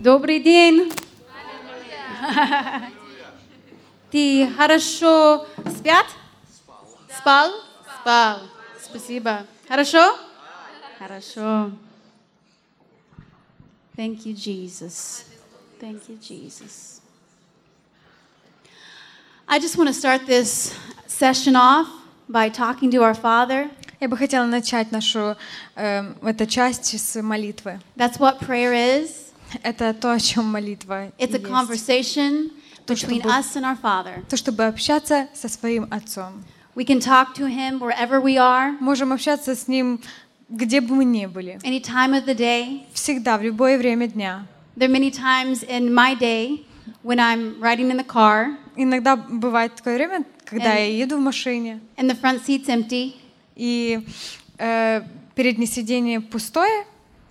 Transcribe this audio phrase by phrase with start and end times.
[0.00, 0.90] Добрый день.
[4.10, 6.06] Ты хорошо спят?
[7.18, 7.52] Спал?
[8.00, 8.40] Спал.
[8.82, 9.46] Спасибо.
[9.68, 10.16] Хорошо?
[10.98, 11.72] Хорошо.
[13.94, 15.26] Thank you, Jesus.
[15.78, 17.02] Thank you, Jesus.
[19.46, 20.74] I just want to start this
[21.06, 21.88] session off
[22.26, 23.70] by talking to our Father.
[24.00, 25.36] Я бы хотела начать нашу
[25.76, 27.80] э, эту часть с молитвы.
[27.96, 29.28] That's what prayer is.
[29.62, 32.50] Это то, о чем молитва It's a conversation
[32.86, 34.24] between чтобы- us and our Father.
[34.28, 36.44] То, чтобы общаться со своим отцом.
[36.76, 40.00] We can talk to Him wherever we are, Можем общаться с ним,
[40.48, 41.58] где бы мы ни были.
[41.64, 42.82] any time of the day.
[42.92, 44.46] Всегда, в любое время дня.
[44.76, 46.64] There are many times in my day
[47.02, 51.20] when I'm riding in the car Иногда бывает такое время, когда And- я еду в
[51.20, 53.14] машине, and the front seat's empty,
[53.56, 54.06] и
[54.58, 55.02] э,
[55.34, 56.84] переднее сиденье пустое,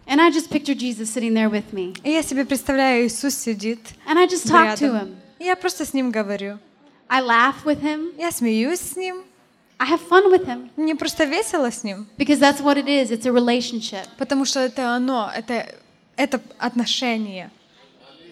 [0.08, 1.94] and I just picture Jesus sitting there with me.
[2.04, 4.96] и я себе представляю, Иисус сидит And I just talk to рядом.
[5.08, 5.16] Him.
[5.38, 6.58] И я просто с ним говорю.
[7.08, 8.12] I laugh with Him.
[8.18, 9.22] Я смеюсь с ним.
[9.78, 12.06] I have fun with Him Мне просто весело с ним.
[12.16, 13.10] because that's what it is.
[13.10, 14.06] It's a relationship.
[14.18, 15.66] Потому что это оно, это,
[16.16, 17.50] это отношение.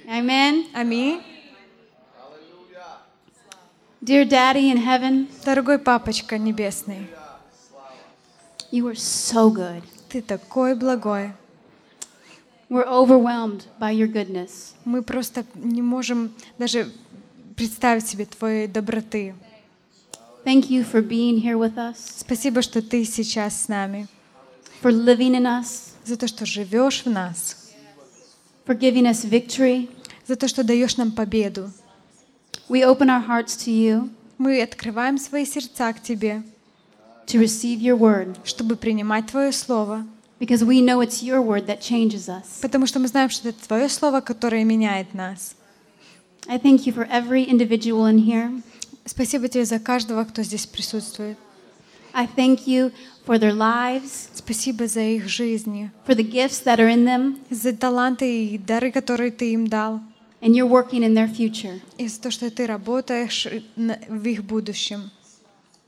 [0.06, 0.66] Amen.
[0.74, 1.20] Аминь.
[4.04, 7.06] Dear Daddy in heaven, Дорогой папочка небесный,
[8.72, 9.82] you are so good.
[10.08, 11.32] ты такой благой.
[12.69, 14.73] We're overwhelmed by your goodness.
[14.83, 16.91] Мы просто не можем даже
[17.55, 19.33] представить себе твоей доброты.
[20.43, 24.07] Thank you for being here with us, Спасибо, что ты сейчас с нами,
[24.81, 27.71] for living in us, за то, что живешь в нас,
[28.65, 29.89] for giving us victory.
[30.25, 31.71] за то, что даешь нам победу.
[32.69, 36.43] We open our hearts to you Мы открываем свои сердца к тебе,
[37.27, 40.05] to receive your word чтобы принимать твое слово,
[40.39, 42.59] because we know it's your word that changes us.
[42.61, 45.55] потому что мы знаем, что это твое слово, которое меняет нас.
[46.47, 48.61] I thank you for every individual in here.
[49.05, 51.37] Спасибо тебе за каждого, кто здесь присутствует.
[52.13, 52.91] I thank you
[53.25, 57.73] for their lives, Спасибо за их жизни, for the gifts that are in them, за
[57.73, 59.99] таланты и дары, которые ты им дал,
[60.41, 61.79] and you're working in their future.
[61.97, 65.11] и за то, что ты работаешь в их будущем.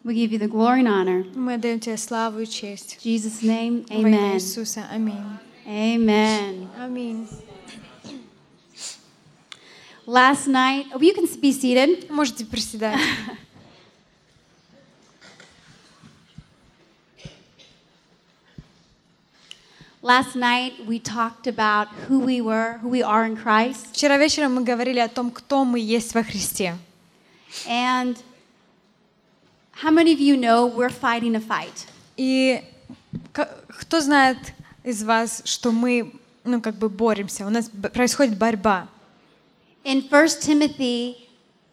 [0.04, 1.24] We give you the glory and honor.
[1.34, 2.98] Мы отдаем тебе славу и честь.
[3.02, 4.34] In Jesus' name, Во имя amen.
[4.36, 4.86] Иисуса.
[4.92, 5.14] Аминь.
[5.66, 6.68] Amen.
[6.78, 7.26] Аминь.
[10.06, 12.10] Last night, oh, you can be seated.
[12.10, 13.00] Можете приседать.
[20.02, 23.86] Last night, we talked about who we were, who we are in Christ.
[23.94, 26.76] Вчера вечером мы говорили о том, кто мы есть во Христе.
[27.66, 28.18] And
[29.81, 31.87] how many of you know we're fighting a fight?
[32.17, 32.63] И
[33.33, 34.37] кто знает
[34.83, 36.13] из вас, что мы,
[36.43, 38.87] ну, как бы боремся, у нас происходит борьба.
[39.83, 41.15] In 1 Timothy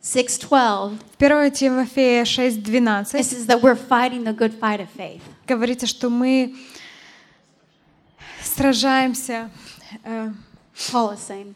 [0.02, 5.20] 6:12, В 1 Тимофея it 6.12 says that we're fighting the good fight of faith.
[5.46, 6.54] говорится, что мы
[8.42, 9.50] сражаемся
[10.04, 10.30] э,
[10.92, 11.54] Paul is saying.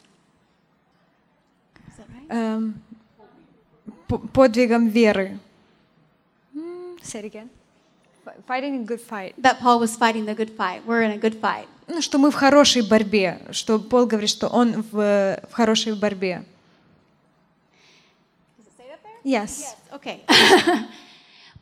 [1.89, 2.27] Is that right?
[2.31, 2.75] эм,
[4.09, 5.39] по- подвигом веры.
[7.10, 7.50] М, Say it again.
[8.48, 9.34] Fighting a good fight.
[9.38, 10.82] That Paul was fighting the good fight.
[10.86, 11.68] We're in a good fight.
[11.88, 16.44] Ну, что мы в хорошей борьбе, что Пол говорит, что он в, в хорошей борьбе.
[18.58, 19.20] Does it say that there?
[19.24, 19.76] Yes.
[19.94, 20.22] Okay.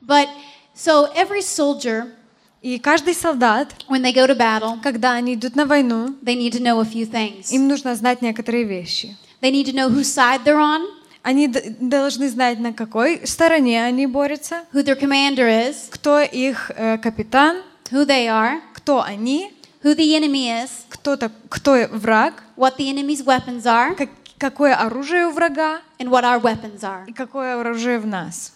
[0.01, 0.29] but
[0.73, 2.13] so every soldier,
[2.61, 6.53] И каждый солдат, when they go to battle, когда они идут на войну, they need
[6.53, 7.51] to know a few things.
[7.51, 9.17] им нужно знать некоторые вещи.
[9.41, 10.87] They need to know whose side they're on,
[11.22, 16.98] Они должны знать, на какой стороне они борются, who their commander is, кто их э,
[16.98, 19.52] капитан, who they are, кто они,
[19.82, 24.08] who the enemy is, кто, так, кто враг, what the enemy's weapons are, как-
[24.38, 27.04] какое оружие у врага and what our weapons are.
[27.06, 28.52] и какое оружие в нас.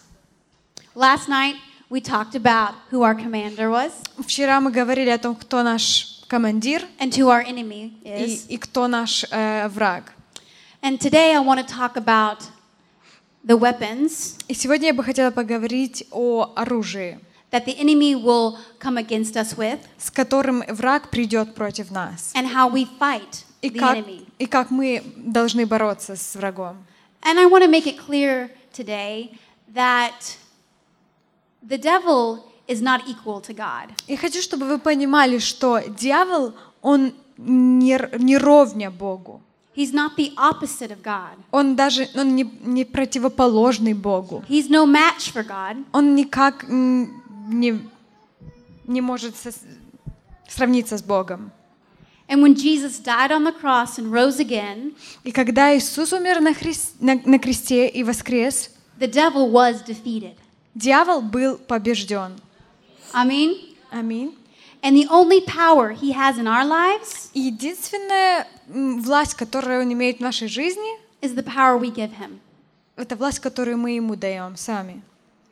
[0.95, 1.55] Last night,
[1.89, 6.83] we talked about who our commander was Вчера мы говорили о том, кто наш командир
[6.99, 8.45] and who our enemy и, is.
[8.47, 10.13] и кто наш э, враг.
[10.85, 12.39] And today, I want to talk about
[13.45, 17.19] the weapons И сегодня я бы хотела поговорить о оружии,
[17.51, 22.33] that the enemy will come against us with с которым враг придет против нас.
[22.35, 24.27] and how we fight И the как, enemy.
[24.39, 26.85] и как мы должны бороться с врагом.
[27.21, 29.37] And I want to make it clear today
[29.73, 30.35] that
[31.65, 33.89] the devil is not equal to God.
[34.07, 39.41] И хочу, чтобы вы понимали, что дьявол, он не, не ровня Богу.
[39.75, 41.35] He's not the opposite of God.
[41.51, 44.43] Он даже он не, не противоположный Богу.
[44.47, 45.83] He's no match for God.
[45.91, 47.79] Он никак не,
[48.85, 49.63] не может сос-
[50.47, 51.51] сравниться с Богом.
[52.29, 54.93] And when Jesus died on the cross and rose again,
[55.23, 60.35] И когда Иисус умер на, хрис- на- на кресте и воскрес, the devil was defeated.
[60.75, 62.33] дьявол был побежден.
[63.13, 63.55] Mean,
[63.91, 64.35] Аминь.
[64.83, 69.91] And the only power he has in our lives И единственная м, власть, которую он
[69.93, 72.39] имеет в нашей жизни, is the power we give him.
[72.97, 75.01] это власть, которую мы ему даем сами.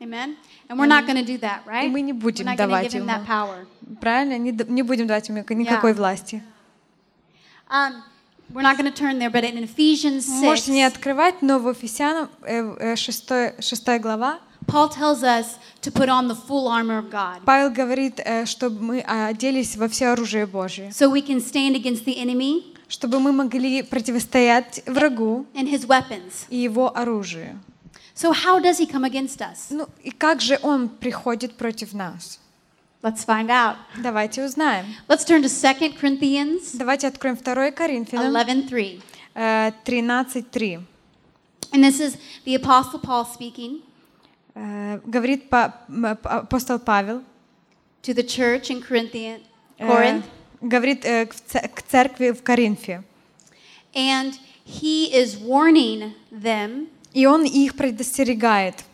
[0.00, 0.36] Amen.
[0.68, 1.86] And we're not going to do that, right?
[1.86, 3.08] И мы не We're будем not going to давать give him ему.
[3.08, 3.66] that power.
[4.00, 4.36] Правильно?
[4.38, 6.42] Не, д- не будем давать ему никакой власти.
[7.70, 8.02] Um,
[8.52, 11.68] we're not going to turn there, but in Ephesians 6, Можете не открывать, но в
[11.70, 12.28] Ефесянам
[12.96, 18.19] 6, глава Paul tells us to put on the full armor of God Павел говорит,
[18.23, 22.73] э, чтобы мы оделись во все оружие Божие, so we can stand against the enemy
[22.89, 26.45] чтобы мы могли противостоять врагу and his weapons.
[26.49, 27.59] и его оружию.
[28.15, 29.67] So, how does he come against us?
[29.69, 32.39] Ну и как же он приходит против нас?
[33.03, 33.75] Let's find out.
[34.01, 34.85] Давайте узнаем.
[35.07, 39.01] Let's turn to 2 Corinthians Давайте откроем 2 Коринфянам 11:3.
[39.35, 40.81] э, 13.3.
[41.73, 43.90] And this is the apostle Paul speaking Э,
[44.54, 47.22] Говорит м, п- апостол Павел,
[48.02, 49.40] to the church in Corinthian,
[49.78, 50.24] э, Corinth,
[50.60, 53.02] говорит э, к церкви в Коринфе.
[53.94, 54.34] and
[54.64, 58.84] he is warning them И он их предостерегает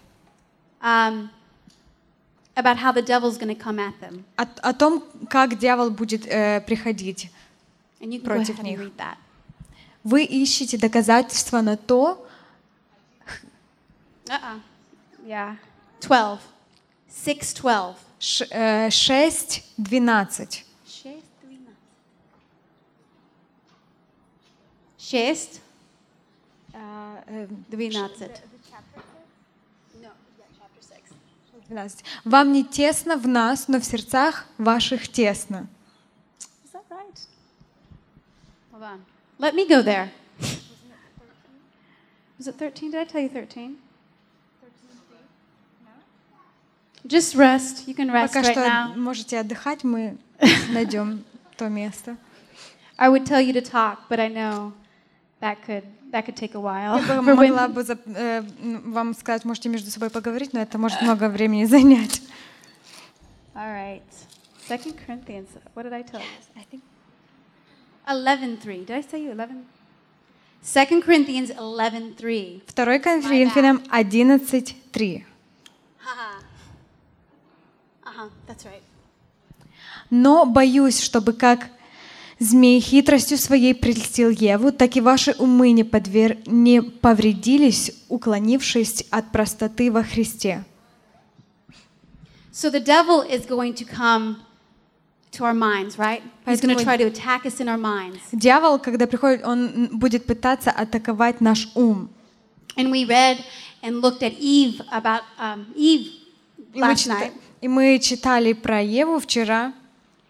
[0.81, 1.28] um,
[2.56, 4.25] about how the devil's going to come at them.
[4.37, 7.31] о, о том, как дьявол будет э, приходить.
[8.00, 8.78] And you can Против них.
[8.78, 9.16] read that.
[10.04, 12.25] Вы ищете доказательства на то,
[14.26, 14.61] Uh-uh.
[15.28, 15.56] Yeah.
[16.00, 16.40] 12.
[17.10, 17.96] 6:12.
[18.19, 20.64] ш- э, 6, 12.
[24.98, 25.60] Шесть,
[26.72, 28.42] Э, э, двенадцать.
[31.69, 32.04] 12.
[32.25, 35.66] Вам не тесно в нас, но в сердцах ваших тесно.
[36.64, 37.20] Is that right?
[38.72, 39.00] Hold on.
[39.38, 40.08] Let me go there.
[42.38, 42.92] Was it 13?
[42.92, 43.76] Did I tell you 13?
[47.08, 47.88] Just rest.
[47.88, 48.96] You can rest Пока right что now.
[48.96, 50.19] можете отдыхать, мы
[50.70, 51.25] найдем
[51.56, 52.16] то место.
[52.99, 54.72] I would tell you to talk, but I know
[55.40, 56.99] that could that could take a while.
[57.06, 58.43] Я бы могла бы э,
[58.84, 62.20] вам сказать, можете между собой поговорить, но это может много времени занять.
[63.54, 64.02] All right.
[64.69, 65.49] Second Corinthians.
[65.75, 66.81] What did I tell you?
[68.06, 68.87] 11:3.
[68.87, 69.64] Did I say you 11?
[70.62, 72.62] Second Corinthians 11:3.
[72.75, 75.25] 2 Коринфянам 11.3.
[78.19, 78.26] Haha.
[78.26, 78.31] Uh-huh.
[78.47, 78.82] That's right.
[80.11, 81.69] Но боюсь, чтобы как
[82.38, 86.38] змей хитростью своей прельстил Еву, так и ваши умы не, подвер...
[86.47, 90.65] не повредились, уклонившись от простоты во Христе.
[92.53, 94.38] So the devil is going to come
[95.32, 96.23] to our minds, right?
[96.44, 98.19] He's going to try to attack us in our minds.
[98.32, 102.09] Дьявол, когда приходит, он будет пытаться атаковать наш ум.
[102.76, 103.44] And we read
[103.82, 106.11] and looked at Eve about um, Eve
[106.75, 109.72] last night, и мы читали про Еву вчера,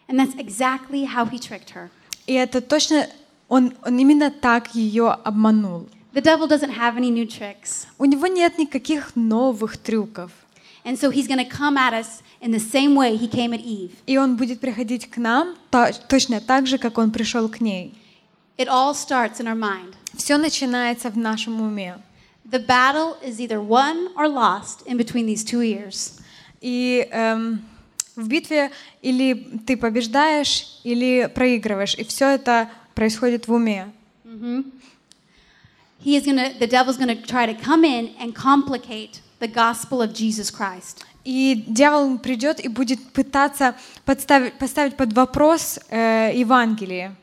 [0.09, 1.89] and that's exactly how he tricked her.
[2.27, 3.07] и это точно,
[3.49, 5.89] он, он именно так ее обманул.
[6.15, 7.87] The devil doesn't have any new tricks.
[7.99, 10.31] У него нет никаких новых трюков.
[10.85, 13.61] And so he's going to come at us in the same way he came at
[13.61, 13.93] Eve.
[14.07, 17.95] И он будет приходить к нам то- точно так же, как он пришел к ней.
[18.57, 19.95] It all starts in our mind.
[20.17, 21.99] Все начинается в нашем уме.
[22.51, 26.18] The battle is either won or lost in between these two ears.
[26.61, 27.63] И эм,
[28.17, 31.95] в битве или ты побеждаешь, или проигрываешь.
[31.95, 33.93] И все это происходит в уме.
[36.05, 39.49] He is going to the devil's going to try to come in and complicate the
[39.49, 41.05] gospel of Jesus Christ.
[41.25, 47.15] И дьявол придет и будет пытаться подставить, поставить под вопрос э, Евангелие.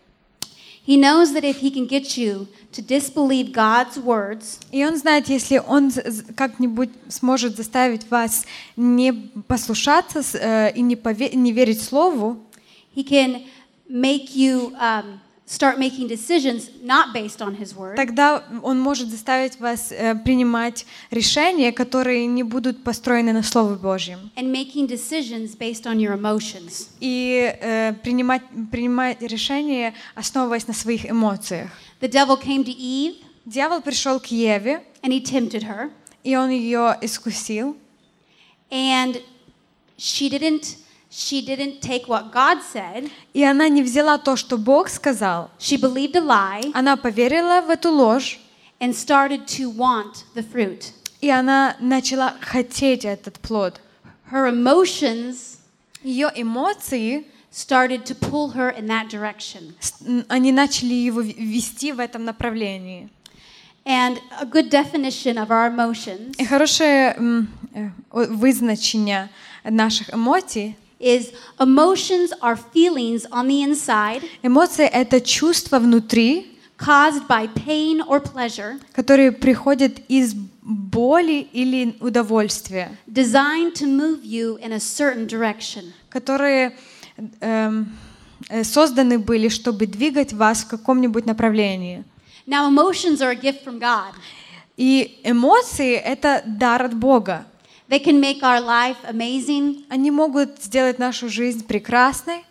[0.85, 5.29] He knows that if he can get you to disbelieve God's words, И он знает,
[5.29, 5.91] если он
[6.35, 9.13] как-нибудь сможет заставить вас не
[9.47, 12.37] послушаться э, и не, пове- не верить Слову,
[12.95, 13.43] he can
[13.89, 19.59] make you um, start making decisions not based on his word, тогда он может заставить
[19.59, 24.31] вас э, принимать решения, которые не будут построены на Слове Божьем.
[24.35, 26.87] and making decisions based on your emotions.
[26.99, 28.41] И э, принимать,
[28.71, 31.69] принимать решения, основываясь на своих эмоциях.
[32.04, 35.90] The devil came to Eve Дьявол пришел к Еве, and he tempted her,
[36.22, 37.76] и он ее искусил.
[38.70, 39.20] and
[39.96, 40.76] she didn't
[41.10, 43.10] she didn't take what God said.
[43.34, 45.50] И она не взяла то, что Бог сказал.
[45.58, 48.38] She believed a lie Она поверила в эту ложь,
[48.78, 50.92] and started to want the fruit.
[51.20, 53.80] и она начала хотеть этот плод.
[54.30, 55.58] Her emotions
[56.02, 57.26] Ее эмоции
[57.63, 59.73] started to pull her in that direction.
[60.27, 63.07] Они начали его вести в этом направлении.
[63.85, 69.29] And a good definition of our emotions І хороше м, е, о- визначення
[69.71, 70.73] наших емоцій.
[71.01, 71.25] is
[71.59, 76.45] emotions are feelings on the inside Эмоции— это чувства внутри,
[76.77, 80.33] caused by pain or pleasure которые приходят из
[80.63, 85.83] боли или удовольствия, designed to move you in a certain direction.
[86.09, 86.94] которые эм, э,
[88.63, 92.03] созданы были, чтобы двигать вас в каком-нибудь направлении.
[92.47, 94.13] Now, emotions are a gift from God.
[94.77, 97.45] И эмоции— это дар от Бога.
[97.87, 99.85] They can make our life amazing.
[99.89, 102.43] Они могут сделать нашу жизнь прекрасной.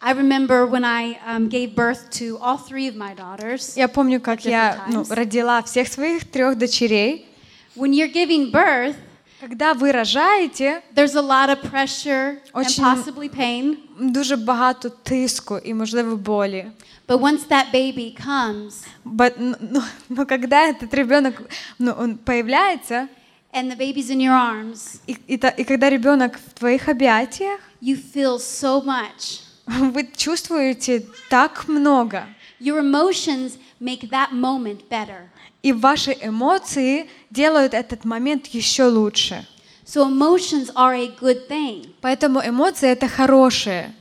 [0.00, 3.76] I remember when I um, gave birth to all three of my daughters.
[3.76, 7.26] Я помню, как я ну, родила всех своих трех дочерей.
[7.74, 8.96] When you're giving birth,
[9.41, 13.75] Когда вы рожаєте, there's a lot of pressure and Очень- possibly pain.
[13.99, 16.65] дуже багато тиску і, можливо, болі.
[17.07, 18.71] But once that baby comes
[19.05, 21.41] But, ну, ну, но когда этот ребенок
[21.79, 23.07] ну, он появляется,
[23.53, 27.59] and the baby's in your arms, и, и, та- и когда ребенок в твоих объятиях,
[27.81, 29.41] you feel so much.
[29.67, 32.23] вы чувствуете так много.
[32.61, 35.29] Your emotions make that moment better.
[35.68, 39.46] И ваши эмоции делают этот момент еще лучше.
[39.84, 41.92] So emotions are a good thing.
[42.00, 43.94] Поэтому эмоции это хорошие,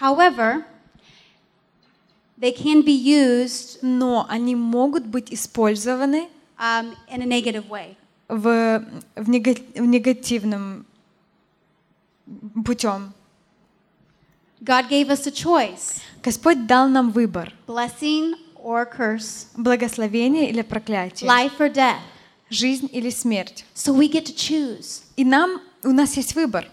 [0.00, 0.62] However,
[2.38, 7.96] they can be used но они могут быть использованы um, in a negative way.
[8.28, 8.84] в,
[9.16, 10.84] в, нега- в негативном
[12.64, 13.12] путем.
[14.62, 17.52] God gave us a choice Господь дал нам выбор.
[17.66, 18.34] blessing
[18.66, 21.28] or curse, Благословение или проклятие.
[21.30, 22.00] life or death.
[22.50, 23.64] Жизнь или смерть.
[23.74, 25.02] So we get to choose.
[25.16, 26.66] И нам, у нас есть выбор.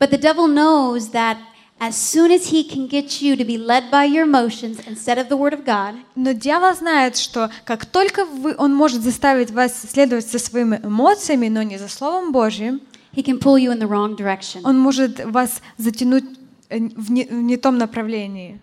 [0.00, 1.36] But the devil knows that
[1.80, 5.28] as soon as he can get you to be led by your emotions instead of
[5.28, 9.72] the word of God, Но дьявол знает, что как только вы, он может заставить вас
[9.90, 12.80] следовать за своими эмоциями, но не за Словом Божьим,
[13.14, 14.60] he can pull you in the wrong direction.
[14.64, 16.24] он может вас затянуть
[16.68, 18.60] э, в не, в не том направлении.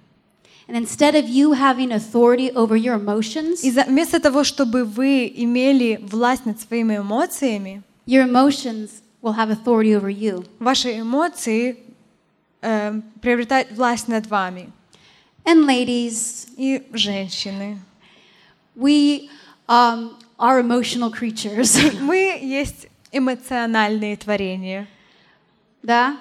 [0.67, 5.31] And instead of you having authority over your emotions, И за- вместо того, чтобы вы
[5.35, 8.89] имели власть над своими эмоциями, your emotions
[9.21, 10.45] will have authority over you.
[10.59, 11.77] ваши эмоции
[12.61, 14.71] э, приобретают власть над вами.
[15.45, 17.77] And ladies, И женщины.
[18.75, 19.29] we
[19.67, 21.77] um, are emotional creatures.
[22.01, 24.87] Мы есть эмоциональные творения.
[25.83, 26.17] да?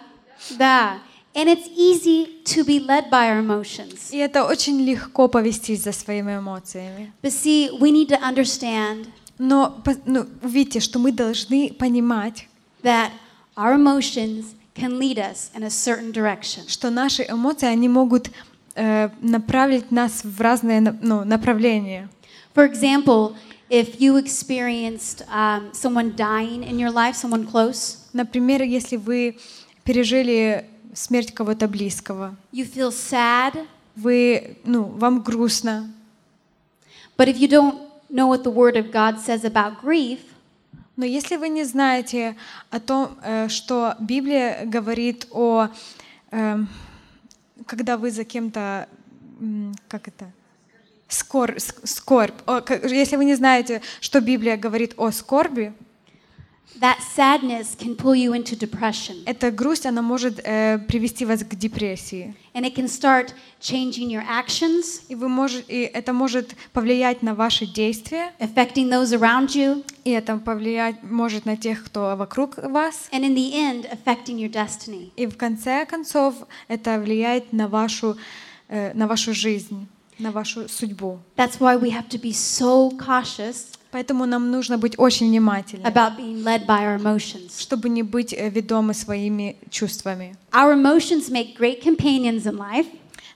[0.59, 0.99] Да.
[1.37, 4.11] And it's easy to be led by our emotions.
[4.13, 7.13] И это очень легко повестись за своими эмоциями.
[7.23, 12.47] But see, we need to understand Но по- ну, видите, что мы должны понимать,
[12.85, 13.11] that
[13.57, 16.69] our emotions can lead us in a certain direction.
[16.69, 18.31] что наши эмоции, они могут
[18.77, 22.09] э, направить нас в разные ну, направления.
[22.55, 23.35] For example,
[23.69, 29.39] if you experienced um, someone dying in your life, someone close, Например, если вы
[29.83, 35.91] пережили смерть кого-то близкого, you feel sad, вы, ну, вам грустно,
[37.17, 37.79] but if you don't
[38.11, 40.21] know what the Word of God says about grief,
[40.97, 42.37] но если вы не знаете
[42.71, 45.69] о том, э, что Библия говорит о,
[46.31, 46.69] эм,
[47.67, 48.89] когда вы за кем-то,
[49.89, 50.31] как это,
[51.07, 52.35] Скор, ск- скорбь.
[52.89, 55.73] Если вы не знаете, что Библия говорит о скорби,
[56.81, 59.23] that sadness can pull you into depression.
[59.27, 62.35] эта грусть, она может э, привести вас к депрессии.
[62.55, 67.35] And it can start changing your actions, И, вы можете, и это может повлиять на
[67.35, 73.09] ваши действия, affecting those around you, и это повлиять может на тех, кто вокруг вас.
[73.13, 75.11] and in the end, affecting your destiny.
[75.17, 76.35] И в конце концов
[76.69, 78.17] это влияет на вашу,
[78.69, 79.87] э, на вашу жизнь,
[80.19, 81.19] на вашу судьбу.
[81.37, 86.17] That's why we have to be so cautious Поэтому нам нужно быть очень внимательными, about
[86.17, 87.61] being led by our emotions.
[87.61, 90.37] чтобы не быть э, ведомы своими чувствами.
[90.51, 92.87] Our emotions make great companions in life,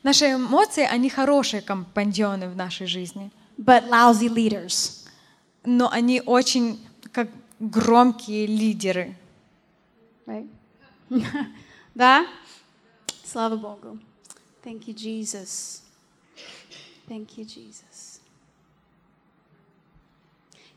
[0.03, 5.07] Наши эмоции, они хорошие компаньоны в нашей жизни, but lousy leaders.
[5.65, 6.81] но они очень
[7.13, 7.29] как
[7.61, 9.15] громкие лидеры.
[10.27, 10.49] Right?
[11.95, 12.27] да?
[13.25, 14.01] Slava Bogu.
[14.65, 15.83] Thank you, Jesus.
[17.09, 17.88] Thank you, Jesus.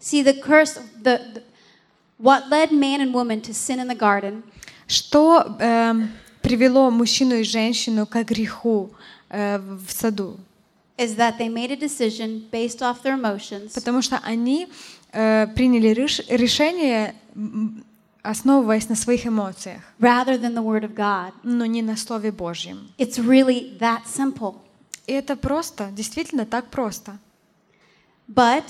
[0.02, 1.44] See, the curse, the, the
[2.18, 4.44] what led man and woman to sin in the garden
[4.88, 6.10] Что эм,
[6.42, 8.92] привело мужчину и женщину к греху
[9.30, 10.38] э, в саду?
[10.98, 14.68] is that they made a decision based off their emotions Потому что они
[15.14, 17.16] э, приняли реш- решение
[18.24, 21.32] основываясь на своих эмоциях, rather than the Word of God.
[21.44, 22.92] но не на Слове Божьем.
[22.98, 24.58] It's really that simple.
[25.08, 27.18] И это просто, действительно так просто.
[28.28, 28.64] But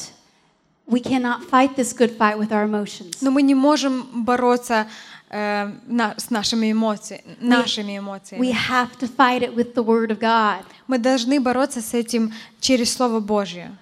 [0.90, 3.16] we cannot fight this good fight with our emotions.
[3.20, 4.86] Но мы не можем бороться
[5.30, 8.52] э, на- с нашими эмоциями, нашими We эмоциями.
[8.68, 10.64] have to fight it with the Word of God.
[10.86, 13.76] Мы должны бороться с этим через Слово Божье.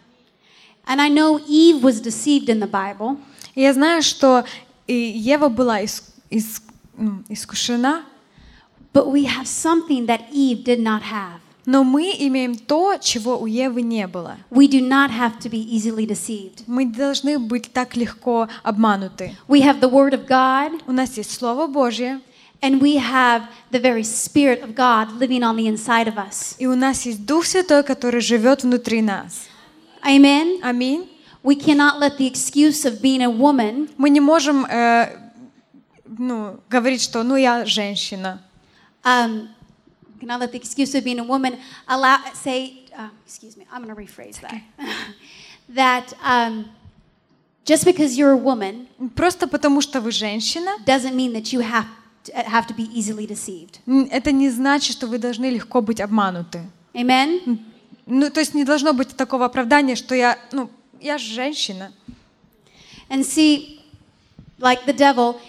[0.86, 3.18] And I know Eve was deceived in the Bible,
[3.54, 4.44] И я знаю, что
[4.86, 6.60] и Ева была ис- ис-
[6.98, 8.04] м, искушена,
[8.92, 11.40] but we have something that Eve did not have.
[11.69, 14.37] Но мы имеем то, чего у Евы не было.
[14.49, 16.63] We do not have to be easily deceived.
[16.65, 19.35] Мы должны быть так легко обмануты.
[19.47, 22.21] We have the Word of God, У нас есть Слово Божье,
[22.61, 26.55] and we have the very Spirit of God living on the inside of us.
[26.57, 29.43] и у нас есть Дух Святой, который живет внутри нас.
[30.03, 30.59] Amen?
[30.63, 31.07] Аминь.
[31.43, 35.15] We cannot let the excuse of being a woman Мы не можем э,
[36.17, 38.41] ну, говорить, что ну я женщина.
[39.03, 39.49] um,
[40.20, 43.94] cannot let the excuse of being a woman allow say uh, excuse me i'm going
[43.94, 44.60] to rephrase that
[45.68, 46.66] that um,
[47.64, 51.86] just because you're a woman Просто потому что вы женщина, doesn't mean that you have
[52.24, 56.00] to, have to be easily deceived м, это не значит, что вы должны легко быть
[56.00, 56.62] обмануты.
[56.94, 57.58] amen
[58.06, 61.90] Ну, то есть не должно быть такого оправдания, что я, ну, я ж женщина.
[63.10, 63.80] and see
[64.58, 65.40] like the devil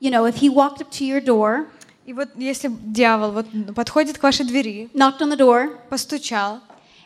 [0.00, 1.66] you know if he walked up to your door
[2.05, 6.59] И вот если дьявол вот подходит к вашей двери, knocked on the door постучал,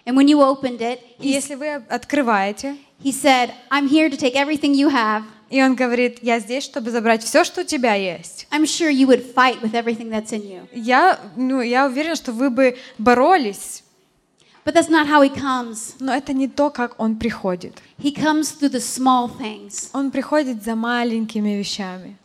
[0.06, 4.36] and when you opened it и если вы открываете, he said i'm here to take
[4.36, 8.46] everything you have и он говорит, я здесь, чтобы забрать все, что у тебя есть.
[8.51, 12.34] i'm sure you would fight with everything that's in you Я, ну, я уверена, что
[12.34, 13.84] вы бы боролись,
[14.65, 17.77] but that's not how he comes но это не то, как он приходит.
[17.98, 22.18] he comes through the small things Он приходит за маленькими вещами.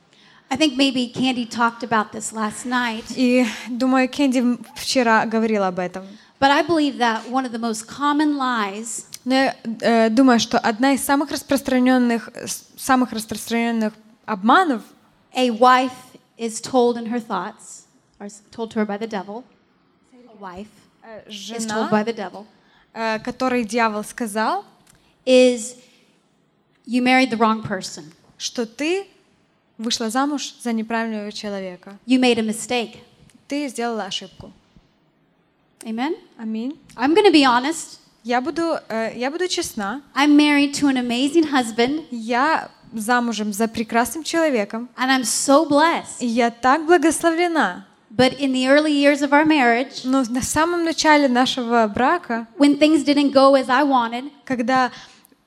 [0.54, 4.42] I think maybe Candy talked about this last night, И думаю, Кенди
[4.76, 6.06] вчера говорила об этом.
[6.40, 10.58] but I believe that one of the most common lies Но я э, думаю, что
[10.58, 13.94] одна из самых распространенных, с- самых распространенных
[14.26, 14.82] обманов
[15.36, 15.92] a wife
[16.38, 17.84] is told in her thoughts,
[18.20, 19.44] or is told to her by the devil,
[20.14, 20.68] a wife
[21.04, 22.46] э, is told by жена, the devil,
[22.96, 24.66] э, которой дьявол сказал,
[25.26, 25.76] is
[26.88, 28.06] you married the wrong person.
[28.38, 29.06] что ты
[29.79, 31.99] вышла замуж за неправильного человека.
[32.07, 32.99] You made a mistake.
[33.49, 34.53] Ты сделала ошибку.
[35.81, 36.17] Amen?
[36.39, 36.79] Аминь.
[36.97, 37.99] I'm going to be honest.
[38.23, 40.01] Я буду, э, я буду честна.
[40.15, 46.21] I'm married to an amazing husband, Я замужем за прекрасным человеком, and I'm so blessed.
[46.21, 47.87] и я так благословлена.
[48.11, 52.79] But in the early years of our marriage, Но на самом начале нашего брака, when
[52.79, 54.91] things didn't go as I wanted, когда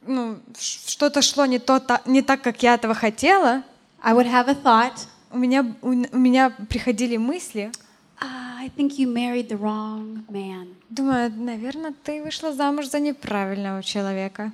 [0.06, 3.64] ну, что-то шло не, то, не так, как я этого хотела,
[4.03, 7.71] I would have a thought, у меня, у, у меня приходили мысли,
[8.21, 10.75] "Ah, I think you married the wrong man.
[10.91, 14.53] думаю, наверное, ты вышла замуж за неправильного человека.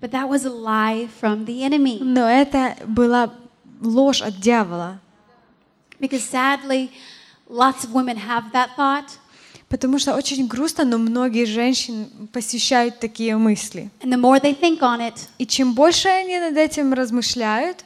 [0.00, 1.98] But that was a lie from the enemy.
[2.02, 3.32] Но это была
[3.80, 5.00] ложь от дьявола,
[6.00, 6.90] Because sadly,
[7.48, 9.18] lots of women have that thought.
[9.69, 13.89] Потому что очень грустно, но многие женщины посещают такие мысли.
[14.01, 17.85] And the more they think on it, И чем больше они над этим размышляют,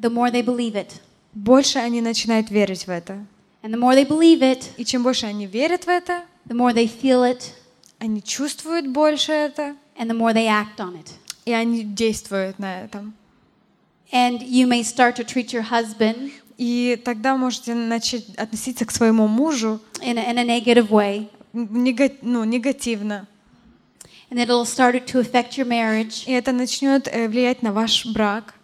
[0.00, 0.92] the more they believe it.
[1.32, 3.24] больше они начинают верить в это.
[3.62, 6.74] And the more they believe it, И чем больше они верят в это, the more
[6.74, 7.42] they feel it,
[7.98, 11.10] они чувствуют больше это, and the more they act on it.
[11.46, 13.14] и они действуют на этом.
[14.12, 19.26] And you may start to treat your husband И тогда можете начать относиться к своему
[19.26, 23.26] мужу in a, in a negative way, нега- ну, негативно.
[24.30, 26.24] and it'll start to affect your marriage.
[26.26, 28.54] И это начнет э, влиять на ваш брак.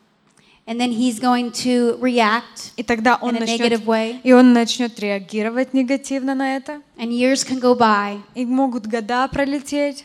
[0.66, 4.32] And then he's going to react И тогда он in a начнет, negative way, и
[4.32, 6.80] он начнет реагировать негативно на это.
[6.96, 10.04] and years can go by, И могут года пролететь.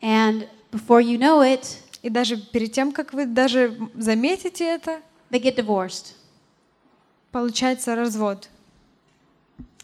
[0.00, 5.00] and before you know it, И даже перед тем, как вы даже заметите это,
[5.32, 6.14] they get divorced.
[7.32, 8.48] Получается развод.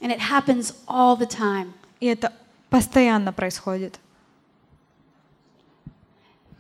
[0.00, 1.72] And it happens all the time.
[2.00, 2.32] И это
[2.70, 3.98] постоянно происходит.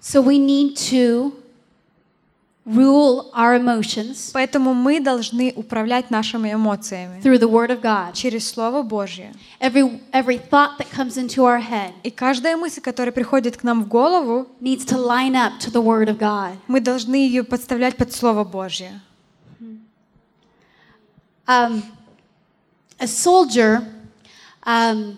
[0.00, 1.32] So we need to
[2.66, 8.14] rule our emotions Поэтому мы должны управлять нашими эмоциями through the Word of God.
[8.14, 9.32] через Слово Божье.
[9.60, 13.84] Every, every thought that comes into our head И каждая мысль, которая приходит к нам
[13.84, 16.56] в голову, needs to line up to the Word of God.
[16.68, 19.00] мы должны ее подставлять под Слово Божье.
[21.47, 21.81] Um,
[22.99, 23.81] a soldier,
[24.65, 25.17] um,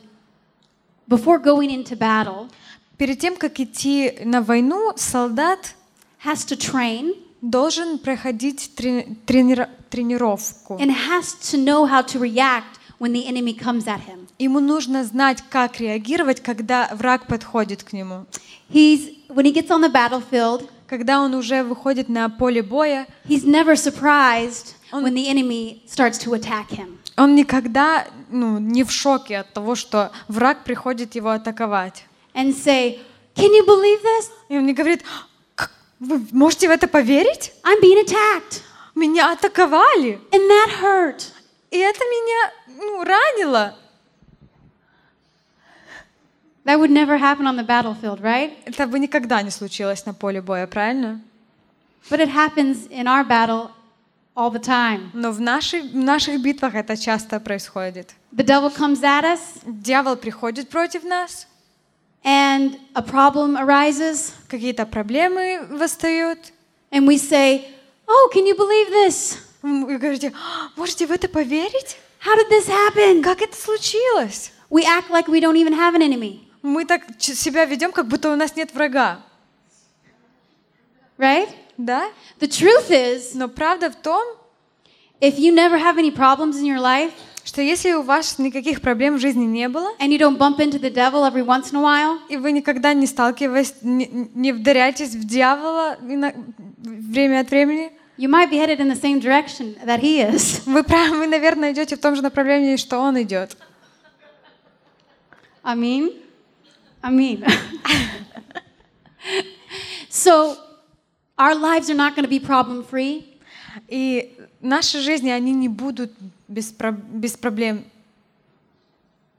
[1.08, 2.50] before going into battle,
[2.98, 5.74] Перед тем, как идти на войну, солдат
[6.24, 10.78] has to train должен проходить трени- тренира- тренировку.
[10.80, 14.28] and has to know how to react when the enemy comes at him.
[14.38, 18.26] Ему нужно знать, как реагировать, когда враг подходит к нему.
[18.72, 23.45] He's when he gets on the battlefield, Когда он уже выходит на поле боя, he's
[23.45, 26.99] never surprised when the enemy starts to attack him.
[27.17, 32.05] он никогда ну, не в шоке от того, что враг приходит его атаковать.
[32.35, 32.99] And say,
[33.35, 34.31] "Can you believe this?
[34.49, 35.03] И он не говорит,
[35.55, 35.71] «Как?
[35.99, 37.53] вы можете в это поверить?
[37.65, 38.61] I'm being attacked."
[38.95, 41.25] Меня атаковали, And that hurt.
[41.71, 43.75] и это меня ну, ранило.
[46.66, 48.52] That would never happen on the battlefield, right?
[48.66, 51.20] Это бы никогда не случилось на поле боя, правильно?
[52.10, 53.72] But it happens in our battle
[54.36, 55.10] all the time.
[55.14, 58.14] Но в, нашей, в наших битвах это часто происходит.
[58.32, 61.48] The devil comes at us Дьявол приходит против нас,
[62.24, 66.52] and a problem arises, какие-то проблемы восстают.
[66.92, 67.66] and we say,
[68.08, 69.38] "Oh, can you believe this?
[69.64, 71.98] Вы говорите, «А, можете в это поверить?
[72.24, 74.52] How did this happen?" Как это случилось?
[74.70, 78.33] We act like we don't even have an enemy, Мы так себя ведем, как будто
[78.33, 79.21] у нас нет врага.
[81.17, 81.49] right?
[81.79, 82.11] Да?
[82.41, 84.21] The truth is, Но правда в том,
[85.21, 87.13] if you never have any problems in your life
[87.45, 90.81] что если у вас никаких проблем в жизни не было, and you don't bump into
[90.81, 95.11] the devil every once in a while, и вы никогда не сталкиваетесь, не, не вдаряетесь
[95.11, 100.19] в дьявола время от времени, you might be headed in the same direction that he
[100.19, 100.63] is.
[100.67, 103.57] вы, вы, наверное, идете в том же направлении, что он идет.
[105.63, 106.26] Mean,
[107.04, 107.44] I mean.
[110.10, 110.58] so,
[111.38, 113.26] our lives are not going to be problem free.
[113.88, 116.12] И наши жизни, они не будут
[116.48, 117.86] без, про- без проблем.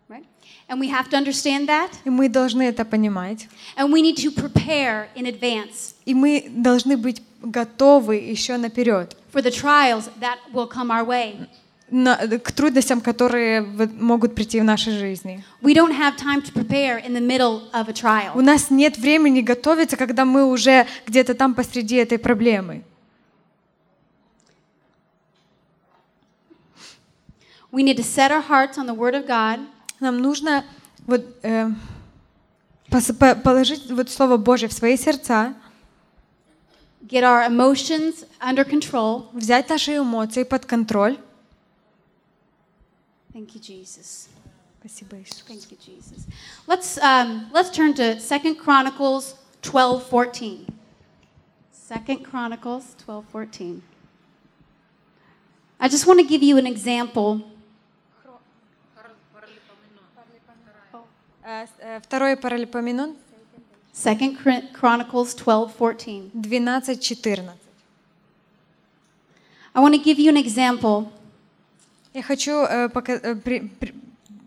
[0.09, 0.25] Right?
[0.69, 1.91] And we have to understand that.
[2.05, 3.49] И мы должны это понимать.
[3.77, 9.41] And we need to prepare in advance И мы должны быть готовы еще наперед for
[9.43, 11.37] the trials that will come our way.
[11.90, 15.44] На- к трудностям, которые могут прийти в нашей жизни.
[15.62, 18.42] We don't have time to prepare in the middle of a У trial.
[18.42, 22.84] нас нет времени готовиться, когда мы уже где-то там посреди этой проблемы.
[27.72, 29.60] We need to set our hearts on the Word of God
[30.00, 30.64] Нам нужно
[31.06, 31.70] вот, э,
[33.44, 35.54] положить вот Слово Божье в свои сердца,
[37.02, 39.26] get our emotions under control.
[39.34, 41.18] взять наши эмоции под контроль.
[43.37, 44.29] Thank you, Jesus.
[44.81, 45.43] Спасибо, Иисус.
[45.47, 46.27] Thank you, Jesus.
[46.67, 50.67] Let's um, let's turn to Second Chronicles twelve fourteen.
[51.71, 53.83] Second Chronicles twelve fourteen.
[55.81, 57.43] I just want to give you an example.
[61.45, 63.17] Э, с- э, Второе Паралипоменон
[63.93, 66.31] Second Chron- Chronicles twelve fourteen.
[66.35, 67.51] 12.14.
[69.75, 71.11] I want to give you an example
[72.18, 73.94] Я хочу э, пока- э, при- при-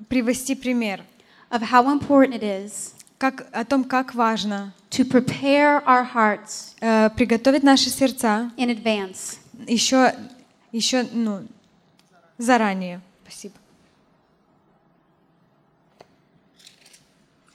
[0.09, 1.05] привести пример
[1.51, 7.11] of how important it is как, о том, как важно to prepare our hearts э,
[7.11, 9.39] приготовить наши сердца in advance.
[9.69, 10.13] еще,
[10.73, 11.47] еще ну,
[12.39, 13.01] заранее.
[13.23, 13.55] Спасибо.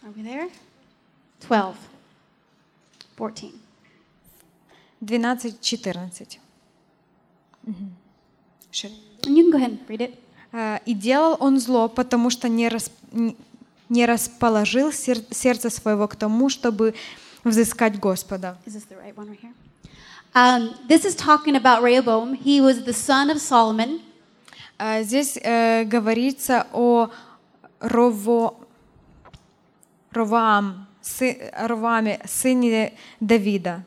[0.01, 0.49] Are we there?
[1.41, 1.75] 12.
[3.17, 3.53] 14.
[5.01, 6.39] 12.14.
[7.63, 7.93] Мгм.
[8.71, 8.93] Шире.
[8.93, 10.15] And you can go ahead and read it.
[10.51, 12.91] Э, «И делал он зло, потому что не, рас-
[13.89, 16.93] не- расположил сер- сердце своего к тому, чтобы
[17.43, 18.57] взыскать Господа».
[18.65, 19.53] Is this the right one right here?
[20.33, 22.33] Um, this is talking about Rehoboam.
[22.35, 24.01] He was the son of Solomon,
[24.77, 27.09] Э, Здесь э, говорится о
[27.79, 28.55] Рово,
[30.11, 33.83] Роваам, сы- Ровааме, сыне Давида.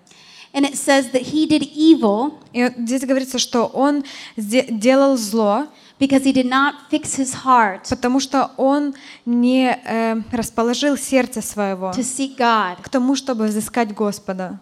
[0.52, 4.04] And it says that he did evil И здесь говорится, что он
[4.36, 5.66] делал зло,
[6.00, 8.94] because he did not fix his heart потому что он
[9.26, 12.82] не э, расположил сердце своего to seek God.
[12.82, 14.58] к тому, чтобы взыскать Господа.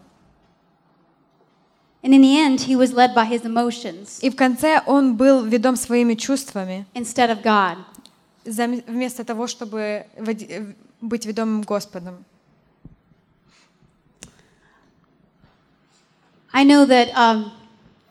[2.03, 5.43] And in the end, he was led by his emotions И в конце он был
[5.45, 7.79] ведом своими чувствами, instead of God.
[8.87, 10.07] вместо того, чтобы
[11.01, 12.25] быть ведомым Господом.
[16.57, 17.53] I know that um,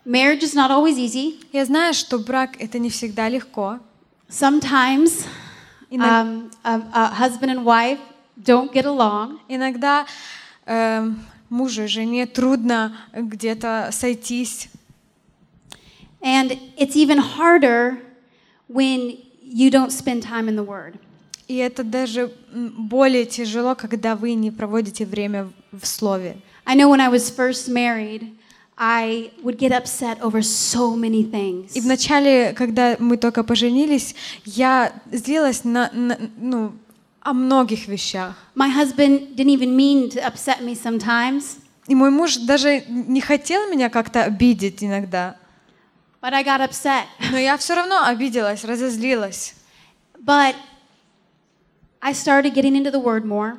[0.04, 1.40] marriage is not always easy.
[1.52, 3.80] Я знаю, что брак— это не всегда легко.
[4.28, 5.26] Sometimes
[5.90, 7.98] um, a, a husband and wife
[8.40, 9.40] don't get along.
[9.48, 10.06] иногда
[10.64, 14.68] эм, мужу и жене трудно где-то сойтись.
[16.22, 17.98] And it's even harder
[18.68, 21.00] when you don't spend time in the Word.
[21.48, 26.36] И это даже более тяжело, когда вы не проводите время в Слове.
[26.65, 28.33] I know when I was first married,
[28.77, 31.71] I would get upset over so many things.
[31.75, 36.73] И вначале, когда мы только поженились, я злилась на, на- ну,
[37.21, 38.35] о многих вещах.
[38.55, 41.57] My husband didn't even mean to upset me sometimes,
[41.87, 45.35] И мой муж даже не хотел меня как-то обидеть иногда.
[46.21, 47.05] but I got upset.
[47.31, 49.55] Но я все равно обиделась, разозлилась.
[50.23, 50.55] But
[52.01, 53.57] I started getting into the word more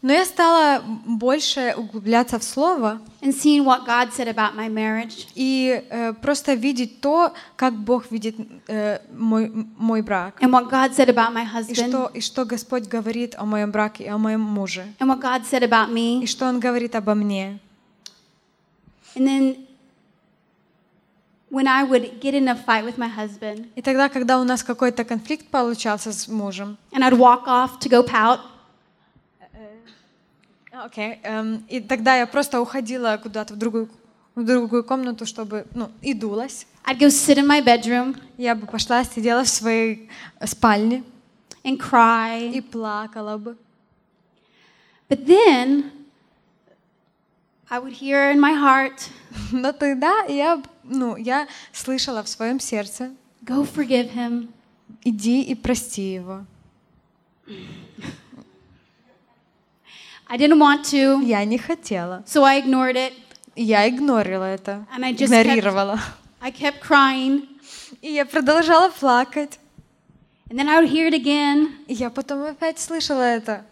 [0.00, 5.26] Но я стала больше углубляться в слово and seeing what God said about my marriage.
[5.34, 8.36] и э, просто видеть то, как Бог видит
[8.68, 10.40] э, мой, мой брак.
[10.40, 13.72] And what God said about my И husband, что, и что Господь говорит о моем
[13.72, 14.86] браке и о моем муже.
[15.00, 16.22] and what God said about me.
[16.22, 17.58] И что Он говорит обо мне.
[19.16, 19.56] And then
[21.50, 24.62] when I would get in a fight with my husband, И тогда, когда у нас
[24.62, 28.38] какой-то конфликт получался с мужем, and I'd walk off to go pout,
[30.78, 31.18] А, Окей.
[31.24, 33.88] эм, и тогда я просто уходила куда-то в другую,
[34.36, 36.66] в другую комнату, чтобы, ну, и дулась.
[36.84, 40.08] I'd go sit in my bedroom Я бы пошла, сидела в своей
[40.44, 41.02] спальне
[41.64, 42.52] and cry.
[42.52, 43.56] и плакала бы.
[45.08, 45.90] But then
[47.68, 49.10] I would hear in my heart,
[49.52, 53.10] Но тогда я, ну, я слышала в своем сердце,
[53.42, 54.48] go forgive him.
[55.02, 56.44] иди и прости его.
[60.27, 62.23] I didn't want to, Я не хотела.
[62.25, 63.13] so I ignored it.
[63.55, 65.99] И Я игнорила это, And I just игнорировала.
[66.41, 67.47] I kept crying.
[68.01, 69.59] И я продолжала плакать.
[70.49, 71.73] And then I would hear it again.
[71.87, 73.65] И я потом опять слышала это.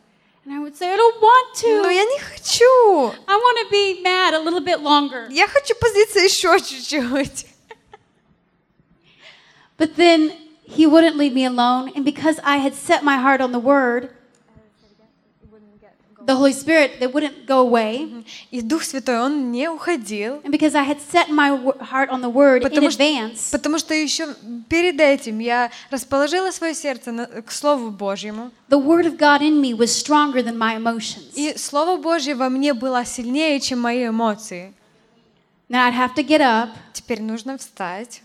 [0.45, 1.93] And I would say, I don't want Но to.
[1.93, 3.13] я не хочу.
[3.27, 5.27] I want to be mad a little bit longer.
[5.30, 7.45] Я хочу позлиться еще чуть-чуть.
[9.77, 10.32] But then
[10.67, 11.91] he wouldn't leave me alone.
[11.95, 14.10] And because I had set my heart on the word,
[16.26, 18.24] the Holy Spirit, that wouldn't go away.
[18.50, 20.40] И Дух Святой, Он не уходил.
[20.44, 23.78] And because I had set my heart on the word in Потому что, advance, потому
[23.78, 24.34] что еще
[24.68, 28.50] перед этим я расположила свое сердце на- к Слову Божьему.
[28.68, 31.32] the word of God in me was stronger than my emotions.
[31.34, 34.72] И Слово Божье во мне было сильнее, чем мои эмоции.
[35.68, 38.22] Then I'd have to get up Теперь нужно встать,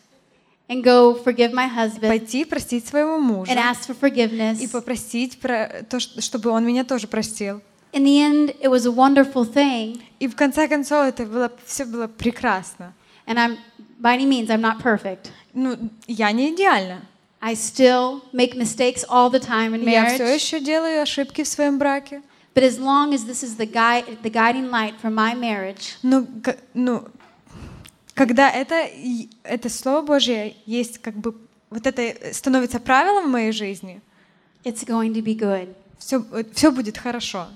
[0.70, 4.60] and go forgive my husband пойти простить своего мужа and ask for forgiveness.
[4.60, 7.62] и попросить, про то, чтобы он меня тоже простил.
[7.94, 10.02] In the end, it was a wonderful thing.
[10.20, 12.94] И в конце концов это было, все было прекрасно.
[13.28, 13.58] And I'm,
[14.00, 15.30] by any means, I'm not perfect.
[15.54, 15.78] Ну,
[16.08, 17.02] я не идеальна.
[17.42, 20.36] I still make mistakes all the time in Я все marriage.
[20.36, 22.22] еще делаю ошибки в своем браке.
[22.54, 26.26] But as long as this is the, guide, the guiding light for my marriage, Но,
[26.44, 27.06] к- ну,
[28.14, 31.36] когда это, и- это Слово Божье есть как бы,
[31.70, 34.02] вот это становится правилом в моей жизни,
[34.64, 35.74] it's going to be good.
[35.98, 36.24] все,
[36.54, 37.48] все будет хорошо.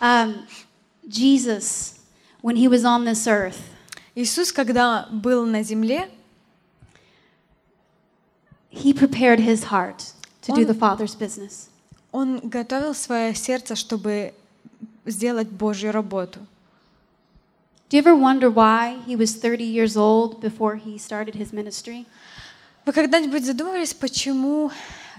[0.00, 0.46] Um,
[1.08, 2.00] Jesus,
[2.40, 3.60] when he was on this earth,
[4.14, 6.08] Иисус, когда был на земле,
[8.70, 11.68] he prepared his heart to do Он- the Father's business.
[12.12, 14.32] Он готовил свое сердце, чтобы
[15.04, 16.40] сделать Божью работу.
[17.90, 22.06] Do you ever wonder why he was 30 years old before he started his ministry?
[22.84, 24.70] Вы когда-нибудь задумывались, почему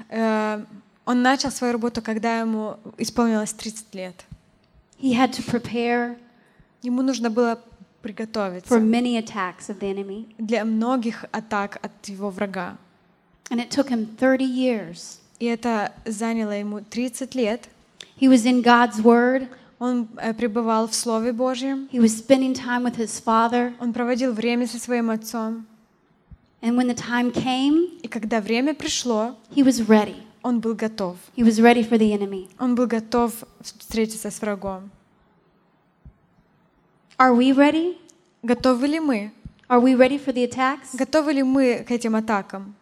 [0.10, 0.64] э,
[1.06, 4.26] он начал свою работу, когда ему исполнилось 30 лет?
[5.02, 6.18] He had to prepare
[6.82, 7.62] Ему нужно было for
[8.02, 12.78] приготовиться many attacks of the enemy, для многих атак от его врага.
[13.50, 15.20] and it took him 30 years.
[15.40, 17.70] И это заняло ему 30 лет.
[18.20, 19.48] He was in God's Word,
[19.80, 21.88] Он э, пребывал в Слове Божьем.
[21.92, 25.66] he was spending time with his Father, Он проводил время со своим отцом.
[26.62, 30.16] and when the time came, И когда время пришло, he was ready.
[30.42, 31.18] Он был готов.
[31.36, 32.50] He was ready for the enemy.
[32.60, 34.90] Он был готов встретиться с врагом.
[37.18, 37.98] Are we ready?
[38.44, 39.32] Готовы ли мы?
[39.68, 40.96] Are we ready for the attacks?
[40.96, 42.76] Готовы ли мы к этим атакам?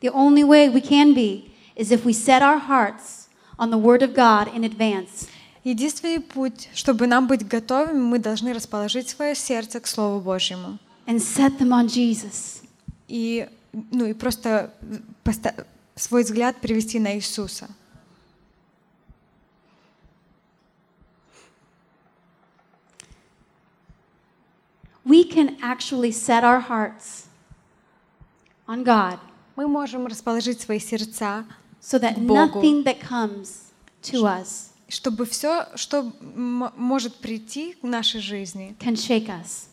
[0.00, 4.02] The only way we can be is if we set our hearts on the Word
[4.02, 5.28] of God in advance.
[5.64, 10.78] Единственный путь, чтобы нам быть готовыми, мы должны расположить свое сердце к Слову Божьему.
[11.06, 12.62] and set them on Jesus.
[13.08, 14.74] И, ну, и просто
[15.24, 17.68] поста- свой взгляд привести на Иисуса.
[25.04, 27.28] We can actually set our hearts
[28.66, 29.18] on God
[29.56, 31.44] Мы можем расположить свои сердца,
[31.80, 32.60] so that Богу.
[32.60, 39.28] nothing that comes to us чтобы все, что может прийти к нашей жизни, can shake
[39.28, 39.66] us.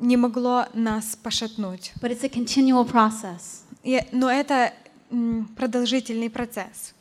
[0.00, 1.92] не могло нас пошатнуть.
[2.00, 3.62] But it's a continual process.
[3.84, 4.72] И- но это
[5.12, 6.94] м, продолжительный процесс.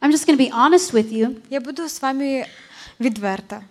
[0.00, 1.40] I'm just going to be honest with you.
[1.50, 2.46] Я буду с вами
[3.00, 3.62] відверта.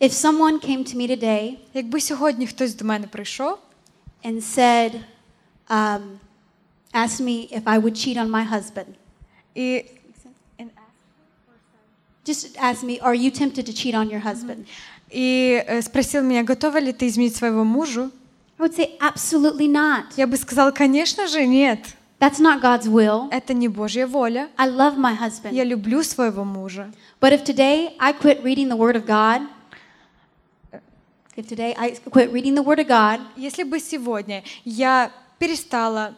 [0.00, 3.58] If someone came to me today Якби сьогодні хтось до мене прийшов
[4.24, 5.00] and said,
[5.70, 6.00] um,
[6.92, 8.94] asked me if I would cheat on my husband,
[9.54, 9.84] і
[12.24, 14.66] just ask me, are you tempted to cheat on your husband?
[15.09, 18.11] И э, спросил меня, готова ли ты изменить своего мужу,
[18.57, 20.13] I would say, absolutely not.
[20.15, 21.79] я бы сказала, конечно же, нет.
[22.19, 23.27] That's not God's will.
[23.31, 24.49] Это не Божья воля.
[24.57, 25.53] I love my husband.
[25.53, 26.91] Я люблю своего мужа.
[27.19, 29.41] But if today I quit reading the Word of God,
[31.35, 36.15] if today I quit reading the Word of God Если бы сегодня я перестала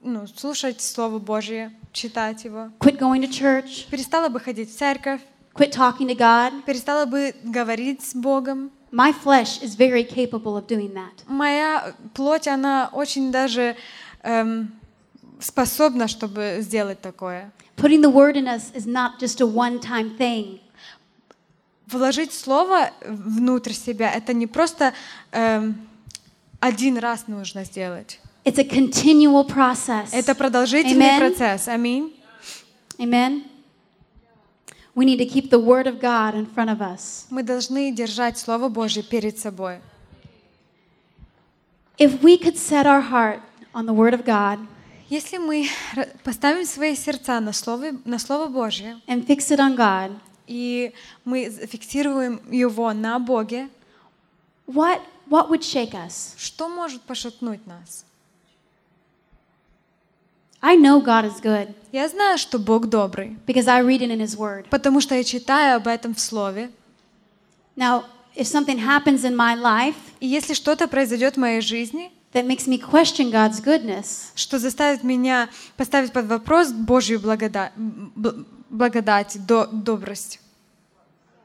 [0.00, 5.20] ну, слушать Слово Божье, читать его, quit going to church, перестала бы ходить в церковь,
[5.58, 10.66] quit talking to God, перестала бы говорить с Богом, my flesh is very capable of
[10.66, 11.24] doing that.
[11.26, 13.76] моя плоть, она очень даже
[14.22, 14.72] эм,
[15.40, 17.50] способна, чтобы сделать такое.
[17.76, 20.60] Putting the Word in us is not just a one time thing.
[21.86, 24.92] Вложить Слово внутрь себя, это не просто
[25.32, 25.88] эм,
[26.60, 28.20] один раз нужно сделать.
[28.44, 30.08] It's a continual process.
[30.12, 31.18] Это продолжительный Amen.
[31.18, 31.68] процесс.
[31.68, 32.14] Аминь.
[32.98, 33.42] Amen.
[34.98, 37.28] We need to keep the Word of God in front of us.
[37.30, 39.78] Мы должны держать Слово Божье перед собой.
[41.98, 43.40] If we could set our heart
[43.72, 44.58] on the Word of God
[45.08, 45.68] Если мы
[46.24, 50.92] поставим свои сердца на Слово, на Слово Божье, and fix it on God, и
[51.24, 53.68] мы фиксируем его на Боге,
[54.66, 56.34] what, what would shake us?
[56.36, 58.04] что может пошатнуть нас?
[60.68, 64.20] I know God is good Я знаю, что Бог добрый, because I read it in
[64.20, 64.68] His Word.
[64.68, 66.70] потому что я читаю об этом в Слове.
[67.74, 68.04] Now,
[68.36, 72.66] if something happens in my life И если что-то произойдет в моей жизни, that makes
[72.66, 77.72] me question God's goodness, что заставит меня поставить под вопрос Божью благодать,
[78.68, 80.40] благодать до, добрость,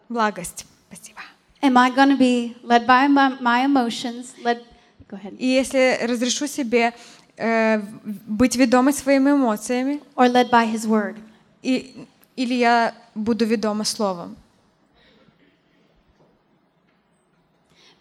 [0.09, 0.65] благость.
[0.91, 1.21] Спасибо.
[1.61, 4.33] am I going to be led by my, my emotions?
[4.43, 4.65] Led,
[5.07, 5.37] go ahead.
[5.39, 6.93] И если разрешу себе
[7.37, 7.79] э,
[8.27, 11.17] быть ведомой своими эмоциями, Or led by His Word?
[11.61, 14.35] и, или я буду ведома словом.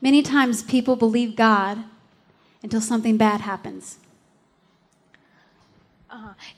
[0.01, 1.79] Many times people believe God
[2.63, 3.97] until something bad happens.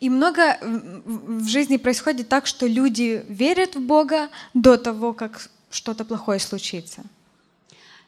[0.01, 6.05] И много в- жизни происходит так, что люди верят в Бога до того, как что-то
[6.05, 7.03] плохое случится.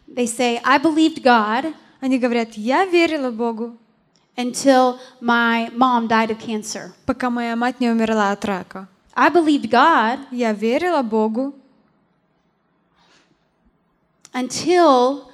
[0.08, 3.76] They say, I believed God Они говорят, я верила Богу,
[4.37, 6.93] until my mom died of cancer.
[7.05, 8.87] пока моя мать не умерла от рака.
[9.13, 11.53] I believed God Я верила Богу,
[14.33, 15.29] until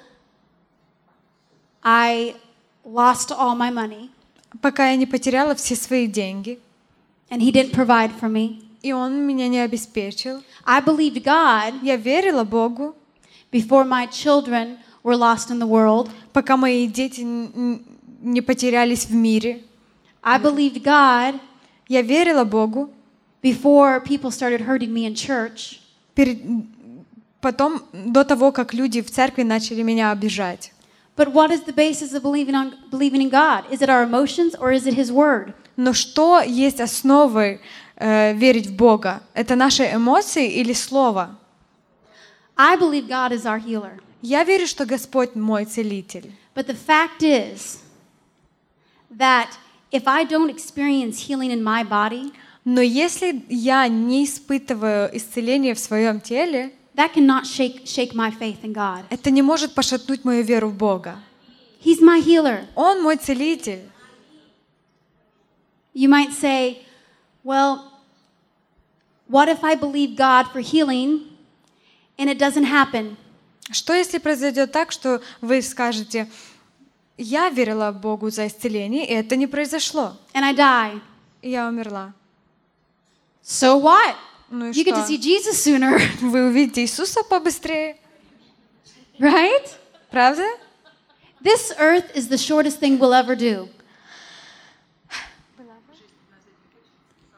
[1.83, 2.35] I
[2.85, 4.09] lost all my money
[4.61, 6.59] пока я не потеряла все свои деньги,
[7.29, 8.63] and He didn't provide for me.
[8.81, 10.41] и Он меня не обеспечил.
[10.65, 12.95] I believed God Я верила Богу,
[13.51, 16.09] before my children were lost in the world.
[16.33, 17.85] пока мои дети н- н-
[18.22, 19.60] не потерялись в мире.
[20.22, 21.40] I believed God
[21.92, 22.90] Я верила Богу,
[23.42, 25.80] before people started hurting me in church.
[26.14, 26.38] перед,
[27.42, 30.72] потом, до того, как люди в церкви начали меня обижать.
[31.16, 33.64] But what is the basis of believing, on, believing in God?
[33.70, 35.52] Is it our emotions or is it His Word?
[35.76, 37.60] Но что есть основой
[37.96, 39.22] э, верить в Бога?
[39.34, 41.36] Это наши эмоции или Слово?
[42.56, 44.00] I believe God is our healer.
[44.22, 46.32] Я верю, что Господь мой целитель.
[46.54, 47.81] But the fact is
[49.17, 49.57] that
[49.91, 52.33] if I don't experience healing in my body,
[52.65, 58.63] Но если я не испытываю исцеления в своем теле, that cannot shake, shake my faith
[58.63, 59.05] in God.
[59.09, 61.19] это не может пошатнуть мою веру в Бога.
[61.83, 62.65] He's my healer.
[62.75, 63.83] Он мой целитель.
[65.93, 66.79] You might say,
[67.43, 67.91] well,
[69.27, 71.21] what if I believe God for healing
[72.17, 73.15] and it doesn't happen?
[73.71, 76.27] Что если произойдет так, что вы скажете,
[77.22, 81.00] я верила Богу за исцеление, и это не произошло, And I die.
[81.42, 82.12] и я умерла.
[83.44, 84.14] So what?
[84.50, 85.08] Ну и You get to что?
[85.12, 87.96] see Jesus sooner, Вы увидите Иисуса побыстрее,
[89.18, 89.68] right?
[90.10, 90.44] правда?
[91.42, 93.68] This earth is the shortest thing we'll ever do.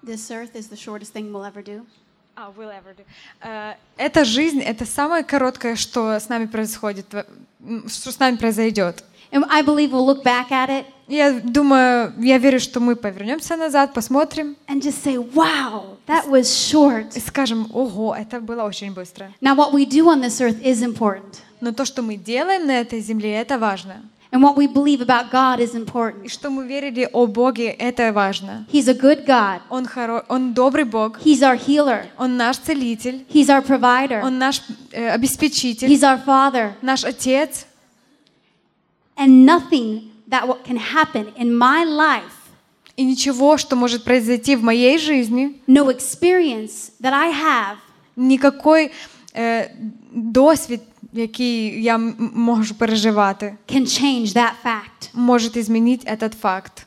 [0.02, 1.86] This earth is the shortest thing we'll ever do.
[3.40, 9.04] Э, Эта жизнь— это самое короткое, что с нами происходит, что с нами произойдет.
[9.34, 13.56] And I believe we'll look back at it Я думаю, я верю, что мы повернемся
[13.56, 17.14] назад, посмотрим and just say, wow, that was short.
[17.14, 19.30] и скажем, ого, это было очень быстро.
[19.42, 21.40] Now, what we do on this earth is important.
[21.60, 24.02] Но то, что мы делаем на этой земле, это важно.
[24.32, 26.28] And what we believe about God is И important.
[26.28, 28.66] что мы верили о Боге, это важно.
[28.72, 29.60] He's a good God.
[29.68, 30.24] Он, хоро...
[30.28, 32.06] он добрый Бог, He's our healer.
[32.18, 34.22] Он наш целитель, He's our provider.
[34.24, 34.62] Он наш
[34.92, 36.72] э, обеспечитель, He's our Father.
[36.80, 37.66] наш Отец.
[39.17, 42.35] And nothing that what can happen in my life,
[42.97, 47.77] И ничего, что может произойти в моей жизни, no experience that I have,
[48.17, 48.91] никакой
[49.35, 49.71] е,
[50.13, 50.81] досвід,
[51.13, 55.09] який я м- можу переживати, can change that fact.
[55.13, 56.85] може змінити этот факт.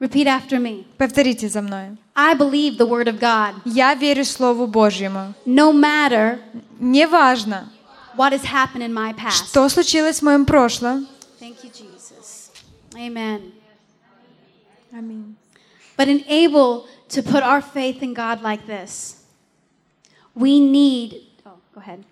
[0.00, 0.84] Repeat after me.
[0.96, 1.96] Повторите за мною.
[2.14, 3.52] I believe the Word of God.
[3.64, 5.34] Я вірю Слову Божьему.
[5.46, 6.36] No matter
[6.80, 7.68] Неважно,
[8.16, 9.46] what has happened in my past.
[9.50, 11.06] что случилось в моем прошлом.
[11.40, 12.50] Thank you, Jesus.
[12.94, 13.52] Amen.
[14.92, 15.34] Аминь.
[15.96, 19.16] But in able to put our faith in God like this,
[20.34, 22.04] we need, oh, go ahead.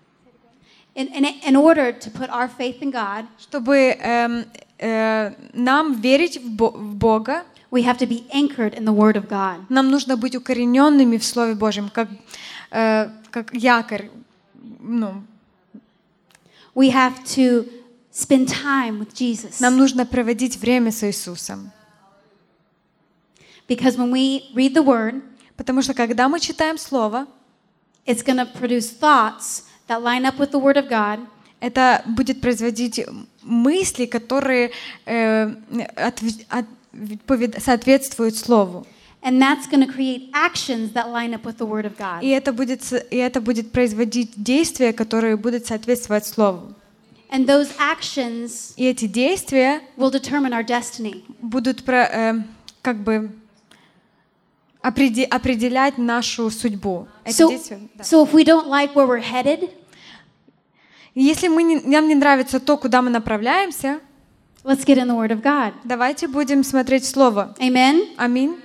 [0.95, 4.45] In, in, in order to put our faith in God, Чтобы эм,
[4.79, 9.15] э, нам верить в, Бо- в Бога, we have to be anchored in the Word
[9.15, 9.65] of God.
[9.69, 12.09] нам нужно быть укорененными в Слове Божьем, как,
[12.71, 14.09] э, как якорь.
[14.79, 15.23] Ну,
[16.74, 17.68] We have to
[18.12, 19.60] spend time with Jesus.
[19.60, 21.70] нам нужно проводить время с Иисусом.
[23.68, 25.22] Because when we read the Word,
[25.56, 27.26] Потому что когда мы читаем Слово,
[28.06, 31.20] it's going to produce thoughts that line up with the Word of God,
[31.60, 33.00] это будет производить
[33.42, 34.72] мысли, которые
[35.06, 35.46] э,
[35.96, 38.86] отв- отповед- соответствуют Слову.
[39.22, 42.22] And that's going to create actions that line up with the Word of God.
[42.22, 46.74] И это будет, и это будет производить действия, которые будут соответствовать Слову.
[47.30, 51.24] And those actions И эти действия will determine our destiny.
[51.40, 52.34] будут про- э,
[52.82, 53.30] как бы
[54.82, 57.06] опреде- определять нашу судьбу.
[57.24, 58.04] Эти So, действия, да.
[58.04, 59.70] so if we don't like where we're headed,
[61.14, 64.00] Если мы не- нам не нравится то, куда мы направляемся,
[64.64, 65.74] let's get in the Word of God.
[65.84, 67.54] давайте будем смотреть Слово.
[67.60, 68.08] Amen.
[68.16, 68.56] Аминь.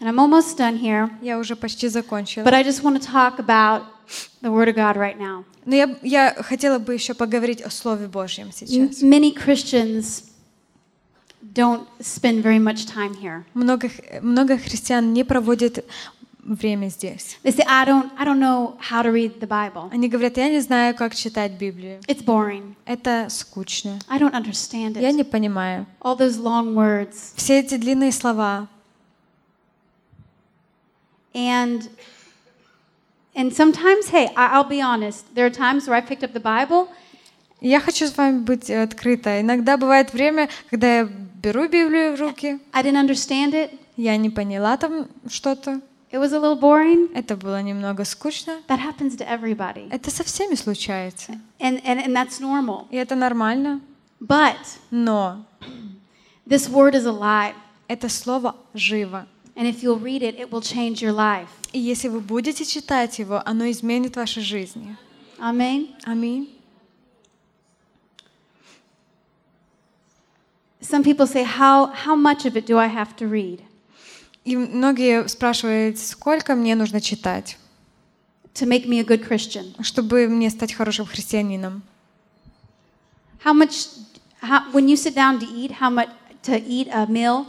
[0.00, 2.44] And I'm almost done here, Я уже почти закончила.
[2.44, 3.82] but I just want to talk about
[4.42, 5.44] the Word of God right now.
[5.64, 9.02] Но я, я хотела бы еще поговорить о Слове Божьем сейчас.
[9.02, 10.24] many Christians
[11.54, 13.44] don't spend very much time here.
[13.54, 13.88] Много,
[14.20, 15.84] много христиан не проводят
[16.42, 17.38] время здесь.
[17.42, 19.88] They say, I don't, I don't know how to read the Bible.
[19.92, 22.00] Они говорят, я не знаю, как читать Библию.
[22.06, 22.74] It's boring.
[22.84, 23.98] Это скучно.
[24.08, 25.14] I don't understand Я it.
[25.14, 25.86] не понимаю.
[26.00, 27.32] All those long words.
[27.34, 28.68] Все эти длинные слова.
[31.36, 31.90] And
[33.34, 35.34] and sometimes, hey, I'll be honest.
[35.34, 36.88] There are times where I picked up the Bible
[37.60, 39.40] Я хочу с вами быть э, открыта.
[39.40, 43.70] Иногда бывает время, когда я беру Библию в руки, I didn't understand it.
[43.96, 45.80] я не поняла там что-то.
[46.12, 47.10] It was a little boring.
[47.14, 48.60] Это было немного скучно.
[48.68, 49.88] That happens to everybody.
[49.90, 51.32] Это со всеми случается.
[51.58, 52.86] And, and, and that's normal.
[52.90, 53.80] И это нормально.
[54.20, 54.56] But
[54.90, 55.44] Но
[56.46, 57.54] this word is alive.
[57.88, 59.26] это слово живо.
[59.56, 61.48] And if you'll read it, it will change your life.
[61.72, 64.96] И если вы будете читать его, оно изменит ваши жизни.
[65.38, 65.94] Amen.
[66.04, 66.48] Аминь.
[70.82, 73.60] Some people say, how, how much of it do I have to read
[74.44, 77.56] И многие спрашивают, сколько мне нужно читать,
[78.54, 79.74] to make me a good Christian?
[79.82, 81.82] чтобы мне стать хорошим христианином.
[83.42, 83.88] How much,
[84.40, 86.08] how, when you sit down to eat, how much,
[86.42, 87.46] to eat a meal,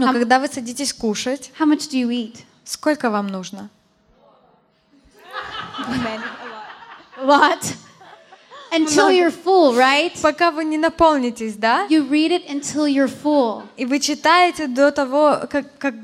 [0.00, 2.44] Но how, когда вы садитесь кушать, how much do you eat?
[2.64, 3.68] сколько вам нужно?
[7.16, 7.76] A lot.
[8.72, 10.12] Until you're full, right?
[10.22, 11.86] Пока вы не наполнитесь, да?
[11.88, 13.66] You read it until you're full.
[13.76, 15.94] И вы читаете до того, как, как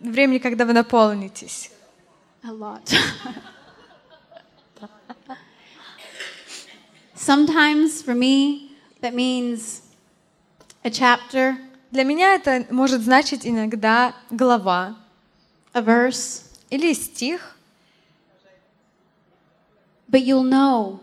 [0.00, 1.70] времени, когда вы наполнитесь.
[2.42, 2.82] A lot.
[7.14, 9.82] Sometimes for me, that means
[10.84, 11.56] a chapter,
[11.92, 14.96] Для меня это может значить иногда глава
[15.74, 17.54] a verse, или стих,
[20.10, 21.00] but you'll know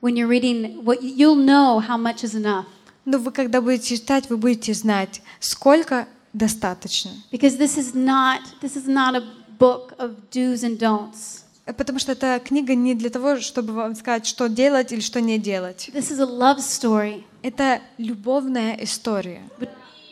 [0.00, 2.66] when you're reading what you'll know how much is enough
[3.04, 7.12] но вы когда будете читать, вы будете знать, сколько достаточно.
[7.32, 9.22] because this is not this is not a
[9.58, 11.44] book of do's and don'ts.
[11.76, 15.38] Потому что эта книга не для того, чтобы вам сказать, что делать или что не
[15.38, 15.88] делать.
[15.94, 19.68] This is a love story Это любовная история be-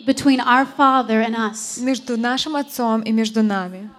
[0.08, 1.80] between our Father and us.
[1.80, 3.90] между нашим отцом и между нами.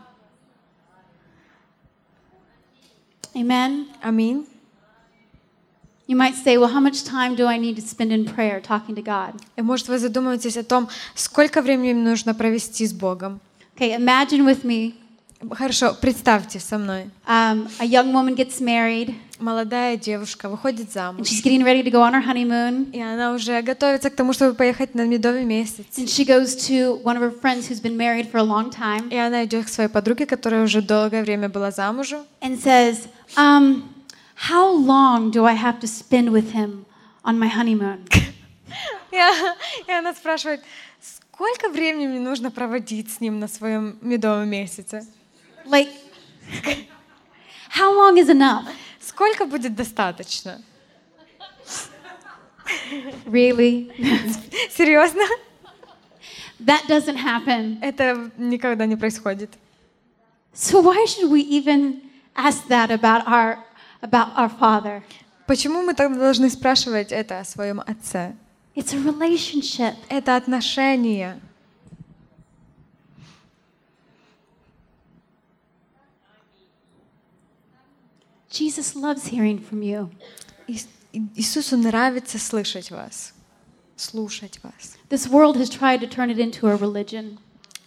[3.35, 3.87] Amen.
[4.03, 4.47] Аминь.
[6.07, 8.95] You might say, well, how much time do I need to spend in prayer talking
[8.95, 9.35] to God?
[9.57, 13.41] И может вы задумываетесь о том, сколько времени мне нужно провести с Богом.
[13.77, 14.95] Okay, imagine with me
[15.52, 17.10] Хорошо, представьте со мной.
[17.26, 21.28] Um, a young woman gets married, Молодая девушка выходит and замуж.
[21.28, 22.92] she's getting ready to go on her honeymoon.
[22.92, 25.86] И она уже готовится к тому, чтобы поехать на медовый месяц.
[25.98, 29.10] And she goes to one of her friends who's been married for a long time
[29.10, 33.84] И она идет к своей подруге, которая уже долгое время была замужем, and says, um,
[34.50, 36.86] How long do I have to spend with him
[37.24, 38.06] on my honeymoon?
[39.12, 39.16] И,
[39.88, 40.62] и она спрашивает,
[41.02, 45.08] сколько времени мне нужно проводить с ним на своем медовом месяце?
[45.70, 45.90] Like,
[47.70, 48.68] how long is enough?
[49.00, 50.62] Сколько будет достаточно?
[53.26, 53.92] Really?
[54.70, 55.24] Серьезно?
[56.60, 57.80] that doesn't happen.
[57.82, 59.58] Это никогда не происходит.
[60.54, 62.02] So why should we even
[62.36, 63.60] ask that about our
[64.02, 65.04] about our father?
[65.48, 68.36] Почему мы тогда должны спрашивать это о своем отце?
[68.76, 69.96] It's a relationship.
[70.10, 71.40] Это отношения.
[78.59, 80.11] Jesus loves hearing from you.
[80.69, 80.87] Ис-
[81.35, 83.33] Иисусу нравится слышать вас,
[83.97, 84.97] слушать вас.
[85.11, 87.39] This world has tried to turn it into a religion.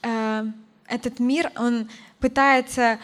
[0.04, 0.46] Э,
[0.90, 2.98] Этот мир, он пытается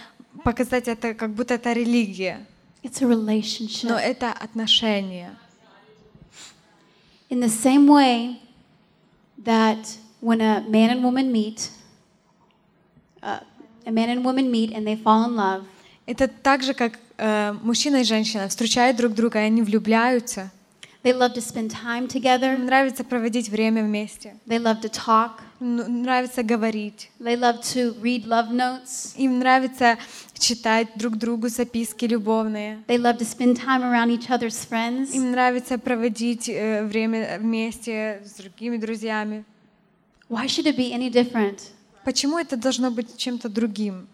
[0.45, 2.45] показать это, как будто это религия,
[2.81, 3.89] It's a relationship.
[3.89, 5.36] но это отношения.
[7.29, 8.39] In the same way
[9.43, 11.69] that when a man and woman meet,
[13.21, 13.39] uh,
[13.86, 15.65] a man and woman meet and they fall in love,
[16.05, 20.50] Это так же, как э, мужчина и женщина встречают друг друга, и они влюбляются.
[21.04, 24.36] they love to spend time Им together, нравится проводить время вместе.
[24.46, 27.10] they love to talk, Им нравится говорить.
[27.20, 29.96] they love to read love notes, Им нравится
[30.38, 32.82] читать друг другу записки любовные.
[32.88, 35.12] they love to spend time around each other's friends.
[35.14, 39.44] Им нравится проводить э, время вместе с другими друзьями.
[40.28, 41.60] Why should it be any different
[42.04, 44.08] Почему это должно быть чем-то другим?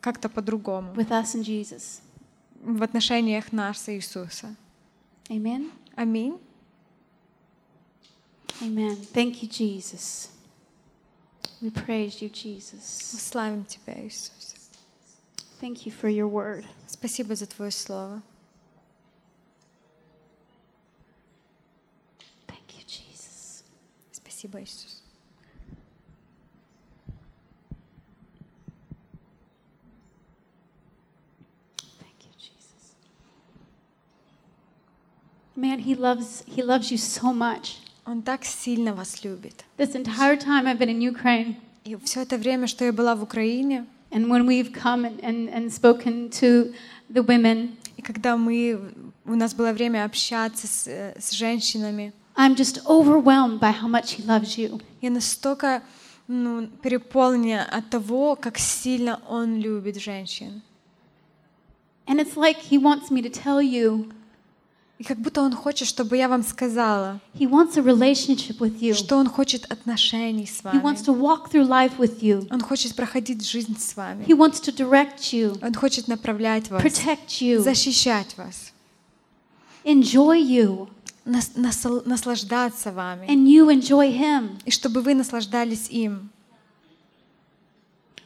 [0.00, 0.92] Как-то по-другому.
[0.94, 2.00] with us and Jesus?
[2.64, 4.56] В отношениях нас и Иисуса.
[5.28, 5.70] Amen?
[5.96, 6.40] Аминь.
[8.62, 8.96] Amen.
[9.12, 10.30] Thank you, Jesus.
[11.60, 12.82] We praise you, Jesus.
[12.82, 14.54] Славим Тебя, Иисус.
[15.60, 16.64] Thank you for your word.
[16.86, 18.22] Спасибо за Твое Слово.
[22.46, 23.62] Thank you, Jesus.
[24.10, 25.03] Спасибо, Иисус.
[35.55, 37.77] Man, he loves he loves you so much.
[38.05, 39.65] Он так сильно вас любит.
[39.77, 43.23] This entire time I've been in Ukraine, И все это время, что я была в
[43.23, 46.73] Украине, and when we've come and, and, and spoken to
[47.11, 48.79] the women, и когда мы,
[49.25, 54.17] у нас было время общаться с, э, с женщинами, I'm just overwhelmed by how much
[54.17, 54.81] he loves you.
[55.01, 55.83] я настолько
[56.27, 60.61] ну, переполнена от того, как сильно Он любит женщин.
[62.07, 64.11] And it's like he wants me to tell you,
[64.96, 68.94] И как будто Он хочет, чтобы я вам сказала, he wants a relationship with you.
[68.94, 71.06] что Он хочет отношений с He wants вами.
[71.06, 72.46] to walk through life with you.
[72.50, 74.24] Он хочет проходить жизнь с вами.
[74.24, 78.72] He wants to direct you, Он хочет направлять вас, protect you, защищать вас,
[79.84, 80.88] enjoy you,
[81.24, 83.26] нас- насл- наслаждаться вами.
[83.26, 84.58] and you enjoy him.
[84.64, 86.30] И чтобы вы наслаждались им.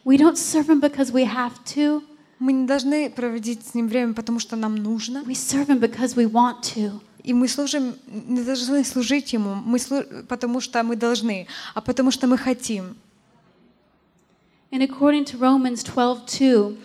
[0.04, 2.02] We don't serve him because we have to.
[2.38, 5.22] Мы не должны проводить с ним время, потому что нам нужно.
[5.26, 7.00] We serve him because we want to.
[7.24, 12.10] И мы служим, не должны служить ему, мы слу- потому что мы должны, а потому
[12.10, 12.96] что мы хотим.
[14.70, 16.76] And according to Romans 12:2,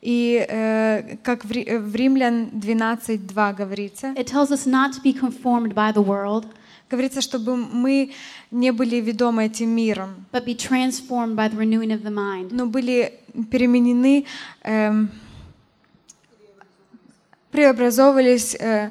[0.00, 5.12] И э, как в, э, в Римлян 12.2 говорится, it tells us not to be
[5.12, 6.46] conformed by the world,
[6.90, 8.12] говорится, чтобы мы
[8.50, 12.48] не были ведомы этим миром, but be transformed by the renewing of the mind.
[12.50, 13.20] но были
[13.50, 14.24] переменены,
[14.62, 15.10] эм,
[17.50, 18.90] преобразовывались э,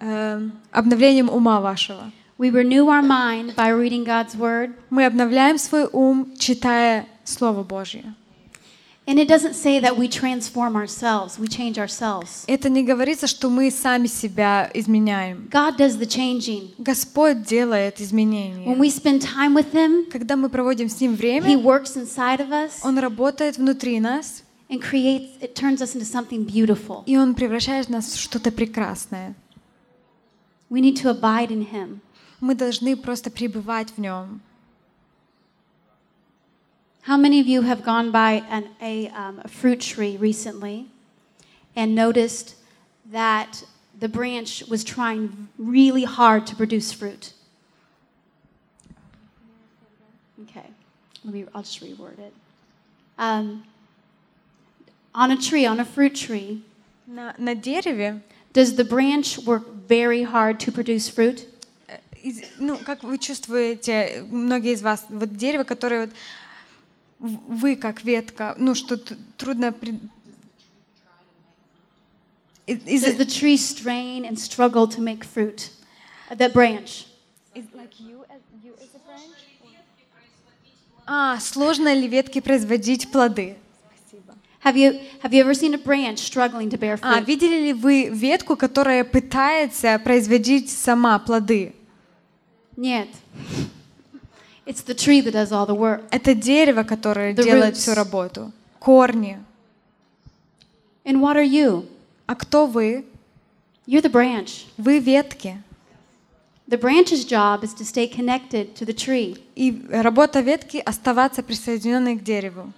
[0.00, 2.10] эм, обновлением ума вашего.
[2.38, 4.72] We renew our mind by reading God's word.
[4.90, 8.14] Мы обновляем свой ум, читая Слово Божье.
[9.07, 12.45] And it doesn't say that we transform ourselves, we change ourselves.
[12.47, 15.49] Это не говорится, что мы сами себя изменяем.
[15.51, 16.73] God does the changing.
[16.77, 18.75] Господь делает When изменения.
[18.77, 22.51] we spend time with Him, Когда мы проводим с Ним He время, works inside of
[22.51, 27.03] us Он работает внутри нас, and creates, it turns us into something beautiful.
[27.05, 29.35] и Он превращает нас в что-то прекрасное.
[30.69, 31.99] We need to abide in Him.
[32.39, 34.39] Мы должны просто пребывать в Нем.
[37.07, 40.87] How many of you have gone by an, a, um, a fruit tree recently
[41.75, 42.55] and noticed
[43.11, 43.63] that
[43.99, 47.33] the branch was trying really hard to produce fruit?
[50.43, 50.65] Okay,
[51.23, 52.33] let me, I'll just reword it.
[53.17, 53.63] um,
[55.15, 56.63] on a tree, on a fruit tree,
[57.05, 58.21] На, на дереве,
[58.53, 61.45] does the branch work very hard to produce fruit?
[61.87, 66.15] э, из- ну, как вы чувствуете, многие из вас, вот дерево, которое вот в-
[67.18, 68.96] вы как ветка, ну, что
[69.36, 69.74] трудно...
[72.66, 75.70] Does the tree strain and struggle to make fruit?
[76.30, 77.06] That branch.
[81.06, 83.56] А, сложно ли ветке производить плоды?
[84.62, 87.26] Have you, have you ever seen a branch struggling to bear А, fruit?
[87.26, 91.74] видели ли вы ветку, которая пытается производить сама плоды?
[92.76, 93.08] Нет.
[94.67, 96.03] It's the tree that does all the work.
[96.11, 97.79] Это дерево, которое The делает roots.
[97.79, 98.51] всю работу.
[98.79, 99.39] Корни.
[101.05, 101.85] And what are you?
[102.27, 103.05] А кто вы?
[103.85, 104.65] You're the branch.
[104.77, 105.61] Вы ветки.
[106.69, 109.37] The branch's job is to stay connected to the tree.
[109.55, 112.71] И работа ветки — оставаться присоединенной к дереву.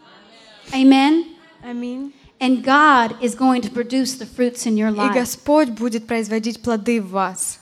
[0.72, 1.26] Amen?
[1.64, 2.12] Аминь.
[2.40, 5.14] And God is going to produce the fruits in your И life.
[5.14, 7.60] Господь будет производить плоды в вас.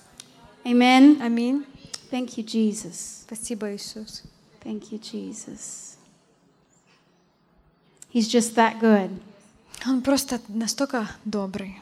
[0.64, 1.22] Amen?
[1.22, 1.66] Аминь.
[2.10, 3.24] Thank you, Jesus.
[3.26, 4.24] Спасибо, Иисус.
[4.62, 5.98] Thank you, Jesus.
[8.10, 9.10] He's just that good.
[9.86, 11.82] Он просто настолько добрый.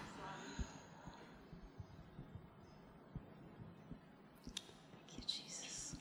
[4.93, 5.93] Thank you, Jesus.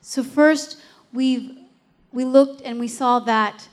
[0.00, 0.76] So first,
[1.12, 1.66] we
[2.12, 3.68] we looked and we saw that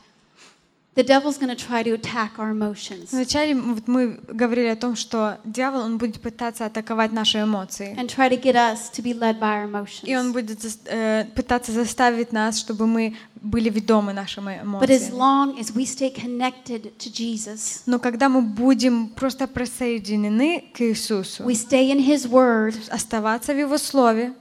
[0.94, 4.76] the devil's going to try to attack our emotions Вначале м- вот мы говорили о
[4.76, 7.96] том, что дьявол он будет пытаться атаковать наши эмоции.
[7.98, 10.32] and try to get us to be led by our И он emotions.
[10.32, 15.14] будет зас- э, пытаться заставить нас, чтобы мы были ведомы нашими But as эмоциями.
[15.18, 21.42] long as we stay connected to Jesus, Но когда мы будем просто присоединены к Иисусу,
[21.44, 24.34] we stay in His Word, оставаться в Его Слове,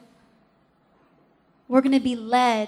[1.69, 2.67] we're going to be led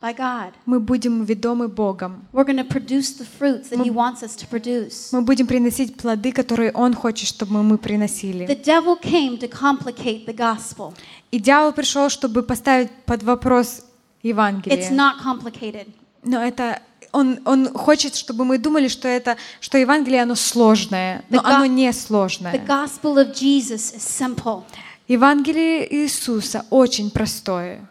[0.00, 0.52] by God.
[0.66, 2.26] мы будем ведомы Богом.
[2.32, 5.10] We're going to produce the fruits that He wants us to produce.
[5.12, 8.46] Мы будем приносить плоды, которые Он хочет, чтобы мы The приносили.
[8.64, 10.94] devil came to complicate the gospel.
[11.30, 13.80] И дьявол пришел, чтобы поставить под вопрос
[14.22, 14.90] It's Евангелие.
[14.90, 15.88] not complicated.
[16.24, 16.80] Но это
[17.12, 21.66] он, он хочет, чтобы мы думали, что это, что Евангелие оно сложное, но The оно
[21.66, 22.52] не The сложное.
[22.66, 24.62] gospel of Jesus is simple.
[25.08, 27.88] Евангелие Иисуса очень простое.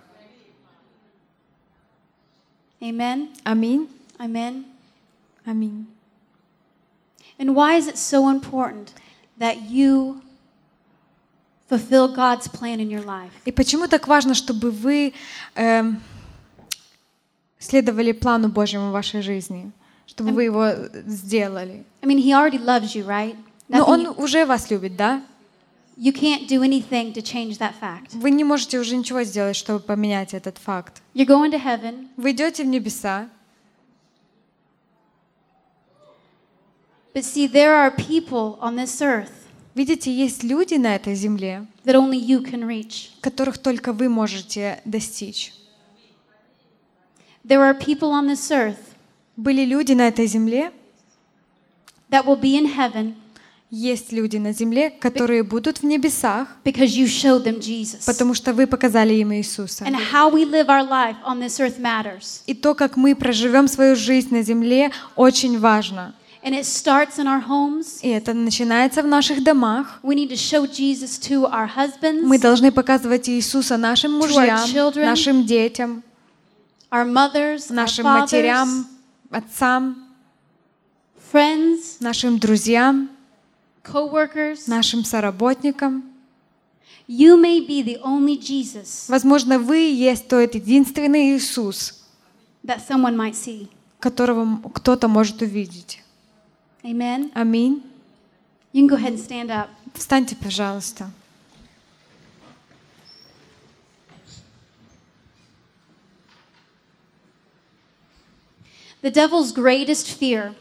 [2.82, 3.30] Amen.
[3.44, 3.88] Аминь.
[4.20, 4.66] Amen.
[5.46, 5.86] Аминь.
[7.40, 8.94] And why is it so important
[9.38, 10.22] that you
[11.68, 13.32] fulfill God's plan in your life?
[13.46, 15.14] И почему так важно, чтобы вы
[15.56, 16.02] эм,
[17.60, 19.72] следовали плану Божьему в вашей жизни,
[20.06, 20.72] чтобы вы его
[21.06, 21.84] сделали?
[22.02, 23.36] I mean, He already loves you, right?
[23.70, 25.24] Но Nothing Он you, уже вас любит, да?
[25.98, 28.14] You can't do anything to change that fact.
[28.14, 31.02] Вы не можете уже ничего сделать, чтобы поменять этот факт.
[31.14, 33.30] You're going to heaven, Вы идете в небеса,
[37.14, 39.32] but see, there are people on this earth
[39.74, 43.10] видите, есть люди на этой земле, that only you can reach.
[43.22, 45.54] которых только вы можете достичь.
[47.43, 48.78] There are people on this earth
[49.36, 50.72] Были люди на этой земле,
[52.10, 53.16] that will be in heaven
[53.70, 58.05] есть люди на земле, которые будут в небесах, because you showed them Jesus.
[58.05, 59.84] потому что вы показали им Иисуса.
[59.84, 62.41] And how we live our life on this earth matters.
[62.45, 66.13] И то, как мы проживем свою жизнь на земле, очень важно.
[66.43, 67.99] And it starts in our homes.
[68.01, 69.99] И это начинается в наших домах.
[70.01, 75.03] We need to show Jesus to our husbands, Мы должны показывать Иисуса нашим мужьям, children,
[75.03, 76.03] нашим детям,
[76.89, 78.88] our mothers, our нашим fathers, матерям,
[79.30, 80.07] отцам,
[81.34, 83.09] friends, нашим друзьям,
[83.90, 84.68] co-workers.
[84.68, 86.04] нашим соработникам.
[87.08, 92.04] You may be the only Jesus Возможно, вы есть тот единственный Иисус,
[92.66, 93.70] that someone might see.
[94.00, 96.04] которого кто-то может увидеть.
[96.84, 97.32] Amen.
[97.34, 97.82] Аминь.
[98.74, 99.70] You can go ahead and stand up.
[99.94, 101.10] Встаньте, пожалуйста.
[109.02, 110.54] The devil's greatest fear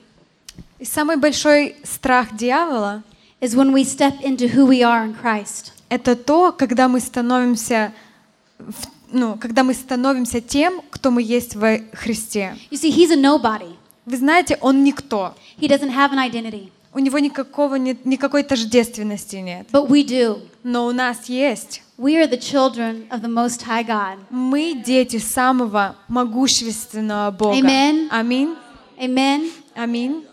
[0.79, 3.03] И самый большой страх дьявола
[3.41, 7.93] is when we step into who we are in Christ.— это то, когда мы становимся,
[8.59, 12.57] в- ну, когда мы становимся тем, кто мы есть во Христе.
[12.71, 13.75] You see, he's a nobody.
[14.07, 15.35] Вы знаете, он никто.
[15.59, 19.67] He doesn't have an identity, У него никакого нет, никакой тождественности нет.
[19.71, 20.41] but we do.
[20.65, 21.83] Но у нас есть.
[21.99, 24.19] We are the children of the Most High God.
[24.31, 27.57] Мы дети самого могущественного Бога.
[28.11, 28.55] Аминь.
[28.99, 29.51] Amen.
[29.75, 30.25] Аминь.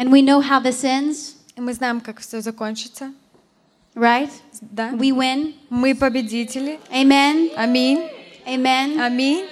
[0.00, 3.12] And we know how this ends, И мы знаем, как все закончится.
[3.94, 4.30] right?
[4.62, 4.92] Да?
[4.92, 5.52] We win.
[5.68, 6.78] Мы победители.
[6.90, 7.50] Amen.
[7.54, 8.00] Аминь.
[8.46, 8.98] Amen.
[8.98, 9.44] Аминь.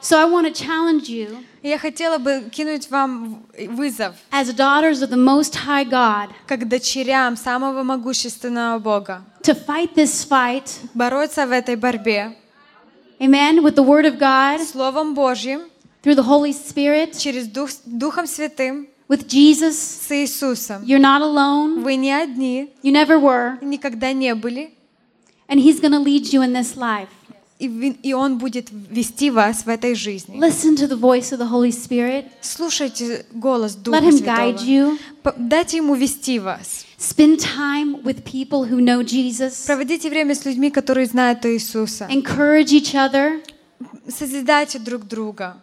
[0.00, 4.52] So I want to challenge you И Я хотела бы кинуть вам в- вызов, as
[4.52, 10.68] daughters of the Most High God как дочерям самого могущественного Бога, to fight this fight,
[10.94, 12.36] бороться в этой борьбе
[13.20, 15.62] amen, with the Word of God, Словом Божьим,
[16.02, 19.73] through the Holy Spirit, через Дух, Духом Святым, with Jesus.
[19.77, 20.83] с Иисусом.
[20.83, 21.81] You're not alone.
[21.83, 23.57] Вы не одни, You never were.
[23.63, 24.73] никогда не были,
[25.47, 27.07] And He's going to lead you in this life.
[27.59, 30.37] и, вы- и Он будет вести вас в этой жизни.
[30.37, 32.25] Listen to the voice of the Holy Spirit.
[32.41, 34.65] Слушайте голос Let Духа Him guide Святого.
[34.65, 34.97] you.
[35.21, 36.85] П- Дайте Ему вести вас.
[36.97, 39.65] Spend time with people who know Jesus.
[39.65, 42.07] Проводите время с людьми, которые знают Иисуса.
[42.09, 43.41] Encourage each other
[44.07, 45.57] Созидайте друг друга.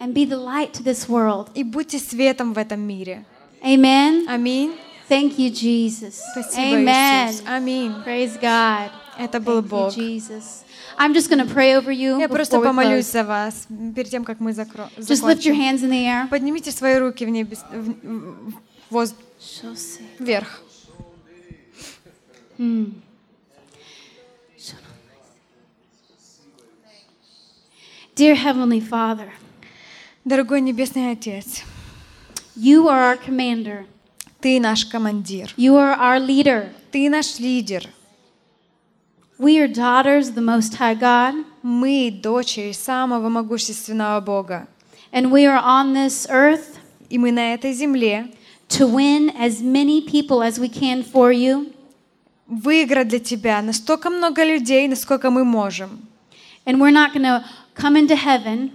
[0.00, 1.48] and be the light to this world.
[1.54, 3.24] И будьте светом в этом мире.
[3.62, 4.26] Amen.
[4.28, 4.72] Аминь.
[5.08, 6.20] Thank you, Jesus.
[6.32, 7.30] Спасибо, Amen.
[7.30, 7.42] Иисус.
[7.46, 7.92] Аминь.
[8.04, 8.90] Praise God.
[9.18, 9.94] Это был Thank you, Бог.
[9.94, 10.64] Jesus.
[10.98, 13.12] I'm just going to pray over you Я просто before we помолюсь close.
[13.12, 15.60] за вас перед тем, как мы закро- Just lift your закончим.
[15.60, 16.28] hands in the air.
[16.28, 18.54] Поднимите свои руки в небес, в- в- в
[18.90, 19.14] воз-
[20.18, 20.62] вверх.
[28.14, 29.30] Dear Heavenly Father,
[30.24, 31.62] Дорогой Небесный Отец,
[32.56, 33.86] you are our commander.
[34.40, 36.68] Ты наш командир, You are our leader.
[36.92, 37.88] Ты наш лидер.
[39.38, 44.66] We are daughters of the Most High God, Мы дочери самого могущественного Бога.
[45.12, 48.32] and we are on this earth И мы на этой земле
[48.68, 51.72] to win as many people as we can for you.
[52.48, 56.00] выиграть для Тебя настолько много людей, насколько мы можем.
[56.64, 58.72] And we're not going to come into heaven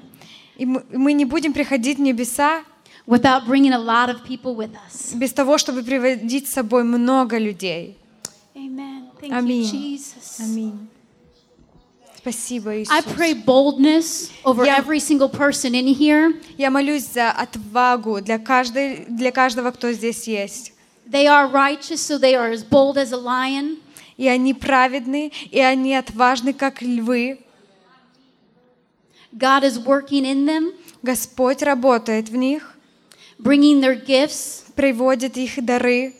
[0.57, 2.63] И мы, не будем приходить в небеса
[3.07, 5.15] without bringing a lot of people with us.
[5.15, 7.97] без того, чтобы приводить с собой много людей.
[8.55, 9.11] Amen.
[9.21, 9.65] Thank Аминь.
[9.65, 10.41] you, Jesus.
[10.41, 10.89] Аминь.
[12.19, 13.05] Спасибо, I Иисус.
[13.17, 16.35] pray boldness over Я- every single person in here.
[16.59, 20.73] Я молюсь за отвагу для, каждой, для каждого, кто здесь есть.
[21.09, 23.77] They are righteous, so they are as bold as a lion.
[24.17, 27.39] И они праведны, и они отважны, как львы.
[29.37, 30.73] God is working in them,
[31.03, 32.75] Господь работает в них,
[33.39, 36.15] bringing their gifts приводит их дары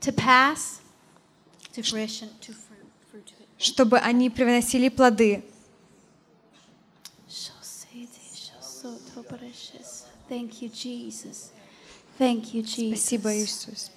[0.00, 0.80] to pass,
[1.72, 2.90] to fruition, to fruit.
[3.10, 3.32] fruit.
[3.58, 5.44] чтобы они приносили плоды.
[10.28, 11.52] Thank you, Jesus.
[12.18, 13.68] Thank you, Спасибо, Jesus.
[13.68, 13.90] Иисус.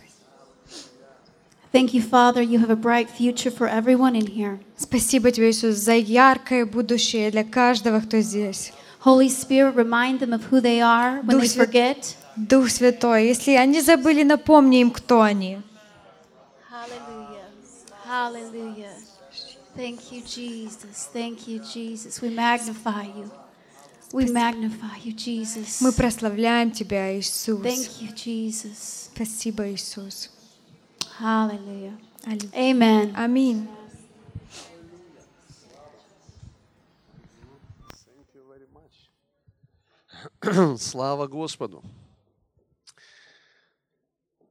[1.72, 2.42] Thank you, Father.
[2.42, 4.60] You have a bright future for everyone in here.
[4.78, 8.72] Спасибо Тебе, Иисус, за яркое будущее для каждого, кто здесь.
[9.04, 12.16] Holy Spirit, remind them of who they are when Дух they forget.
[12.36, 15.60] Дух Святой, если они забыли, напомни им, кто они.
[16.70, 17.48] Hallelujah.
[18.06, 18.94] Hallelujah.
[19.76, 21.10] Thank you, Jesus.
[21.14, 22.22] Thank you, Jesus.
[22.22, 23.30] We magnify you.
[24.14, 25.82] We magnify you, Jesus.
[25.82, 27.62] Мы прославляем Тебя, Иисус.
[27.62, 29.10] Thank you, Jesus.
[29.14, 30.30] Спасибо, Иисус.
[31.20, 31.98] Hallelujah.
[32.26, 32.52] Аллилуйя.
[32.54, 33.14] Amen.
[33.16, 33.68] Аминь.
[40.78, 41.84] Слава Господу.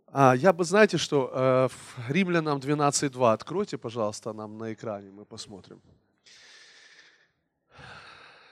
[0.08, 5.24] А, я бы, знаете что, э, в Римлянам 12.2 откройте, пожалуйста, нам на экране, мы
[5.24, 5.80] посмотрим.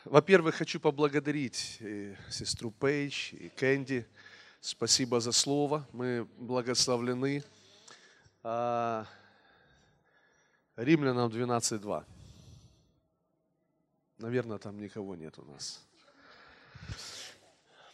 [0.04, 4.06] Во-первых, хочу поблагодарить и сестру Пейдж и Кэнди.
[4.60, 7.42] Спасибо за слово, мы благословлены.
[8.47, 9.07] А,
[10.76, 12.05] Римлянам 12.2.
[14.18, 15.82] Наверное, там никого нет у нас.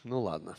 [0.02, 0.56] Ну ладно.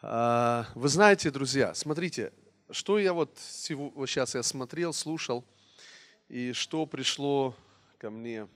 [0.00, 2.32] А, Вы знаете, друзья, смотрите,
[2.70, 5.44] что я вот, сейчас я смотрел, слушал,
[6.28, 7.56] и что пришло
[7.98, 8.46] ко мне.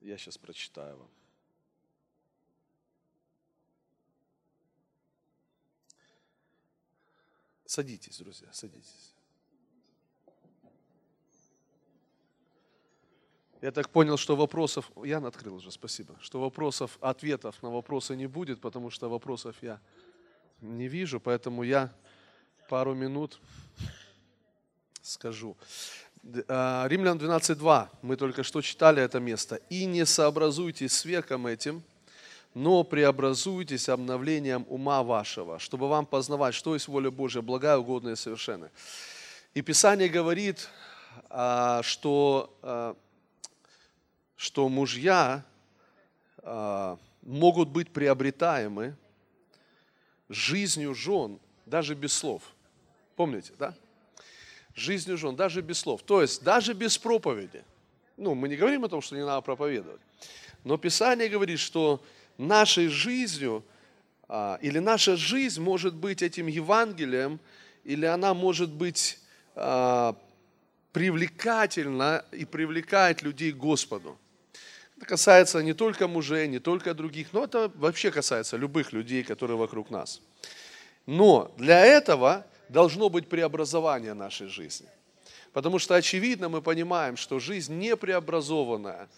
[0.00, 1.19] Я сейчас прочитаю вам.
[7.70, 9.14] Садитесь, друзья, садитесь.
[13.62, 18.26] Я так понял, что вопросов, Ян открыл уже, спасибо, что вопросов, ответов на вопросы не
[18.26, 19.78] будет, потому что вопросов я
[20.60, 21.94] не вижу, поэтому я
[22.68, 23.38] пару минут
[25.00, 25.56] скажу.
[26.48, 29.60] А, Римлян 12.2, мы только что читали это место.
[29.70, 31.84] «И не сообразуйтесь с веком этим,
[32.54, 38.16] но преобразуйтесь обновлением ума вашего, чтобы вам познавать, что есть воля Божья, благая, угодная и
[38.16, 38.70] совершенная».
[39.54, 40.68] И Писание говорит,
[41.28, 42.96] а, что а,
[44.40, 45.44] что мужья
[46.38, 48.96] а, могут быть приобретаемы
[50.30, 52.42] жизнью жен, даже без слов.
[53.16, 53.74] Помните, да?
[54.74, 56.02] жизнью жен, даже без слов.
[56.02, 57.62] То есть даже без проповеди.
[58.16, 60.00] Ну, мы не говорим о том, что не надо проповедовать.
[60.64, 62.02] Но Писание говорит, что
[62.40, 63.64] нашей жизнью
[64.28, 67.38] а, или наша жизнь может быть этим Евангелием,
[67.84, 69.18] или она может быть
[69.54, 70.16] а,
[70.92, 74.18] привлекательна и привлекает людей к Господу.
[74.96, 79.56] Это касается не только мужей, не только других, но это вообще касается любых людей, которые
[79.56, 80.20] вокруг нас.
[81.06, 84.88] Но для этого должно быть преобразование нашей жизни.
[85.52, 89.08] Потому что, очевидно, мы понимаем, что жизнь не преобразованная,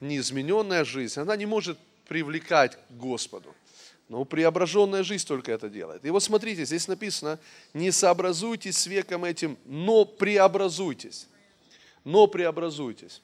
[0.00, 3.54] не измененная жизнь, она не может привлекать к Господу.
[4.08, 6.04] Но преображенная жизнь только это делает.
[6.04, 7.40] И вот смотрите, здесь написано,
[7.74, 11.26] не сообразуйтесь с веком этим, но преобразуйтесь.
[12.04, 13.20] Но преобразуйтесь.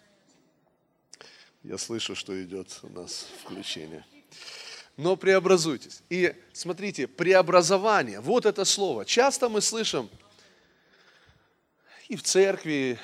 [1.62, 4.05] Я слышу, что идет у нас включение.
[4.97, 6.03] Но преобразуйтесь.
[6.11, 9.05] И смотрите, преобразование, вот это слово.
[9.05, 10.11] Часто мы слышим
[12.12, 12.99] и в церкви,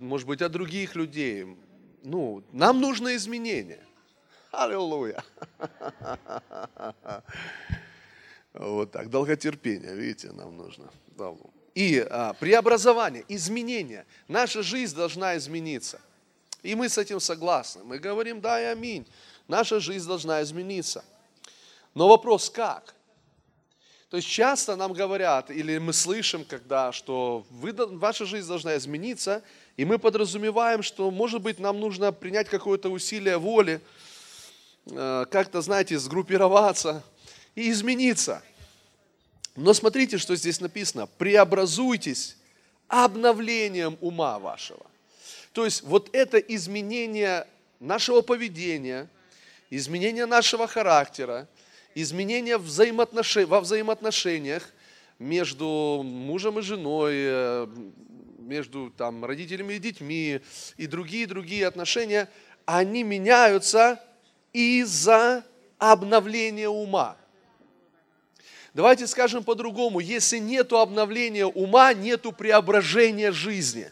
[0.00, 1.46] может быть, от других людей,
[2.02, 3.78] ну, нам нужно изменение.
[4.56, 5.22] Аллилуйя.
[8.52, 10.88] Вот так, долготерпение, видите, нам нужно.
[11.74, 14.06] И а, преобразование, изменение.
[14.28, 16.00] Наша жизнь должна измениться.
[16.62, 17.82] И мы с этим согласны.
[17.82, 19.06] Мы говорим, да и аминь.
[19.48, 21.04] Наша жизнь должна измениться.
[21.94, 22.94] Но вопрос, как?
[24.08, 29.42] То есть часто нам говорят, или мы слышим, когда, что вы, ваша жизнь должна измениться,
[29.76, 33.80] и мы подразумеваем, что, может быть, нам нужно принять какое-то усилие воли,
[34.86, 37.02] как-то, знаете, сгруппироваться
[37.54, 38.42] и измениться.
[39.56, 41.06] Но смотрите, что здесь написано.
[41.06, 42.36] Преобразуйтесь
[42.88, 44.84] обновлением ума вашего.
[45.52, 47.46] То есть вот это изменение
[47.80, 49.08] нашего поведения,
[49.70, 51.48] изменение нашего характера,
[51.94, 53.36] изменение взаимоотнош...
[53.46, 54.72] во взаимоотношениях
[55.18, 57.66] между мужем и женой, э,
[58.38, 60.40] между там, родителями и детьми
[60.76, 62.28] и другие-другие отношения,
[62.66, 64.02] они меняются
[64.54, 65.44] из-за
[65.78, 67.16] обновления ума.
[68.72, 73.90] Давайте скажем по-другому, если нет обновления ума, нету преображения жизни,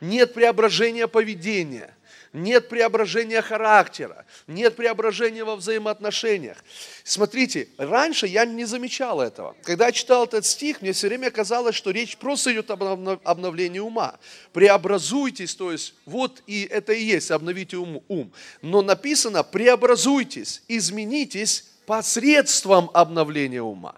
[0.00, 1.95] нет преображения поведения,
[2.36, 6.58] нет преображения характера, нет преображения во взаимоотношениях.
[7.02, 9.56] Смотрите, раньше я не замечал этого.
[9.62, 12.82] Когда я читал этот стих, мне все время казалось, что речь просто идет об
[13.24, 14.18] обновлении ума.
[14.52, 18.02] Преобразуйтесь, то есть вот и это и есть, обновите ум.
[18.08, 18.30] ум.
[18.60, 23.96] Но написано, преобразуйтесь, изменитесь посредством обновления ума.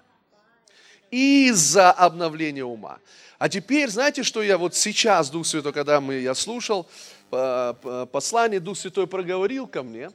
[1.10, 2.98] Из-за обновления ума.
[3.38, 6.88] А теперь, знаете, что я вот сейчас, Дух Святой, когда мы, я слушал,
[7.30, 10.10] послание Дух Святой проговорил ко мне,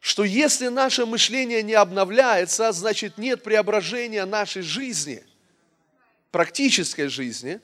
[0.00, 5.24] что если наше мышление не обновляется, значит нет преображения нашей жизни,
[6.30, 7.60] практической жизни,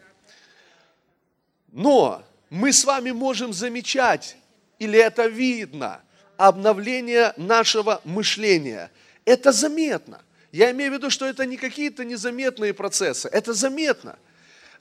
[1.69, 4.37] но мы с вами можем замечать,
[4.79, 6.03] или это видно,
[6.37, 8.91] обновление нашего мышления.
[9.25, 10.21] Это заметно.
[10.51, 14.19] Я имею в виду, что это не какие-то незаметные процессы, это заметно–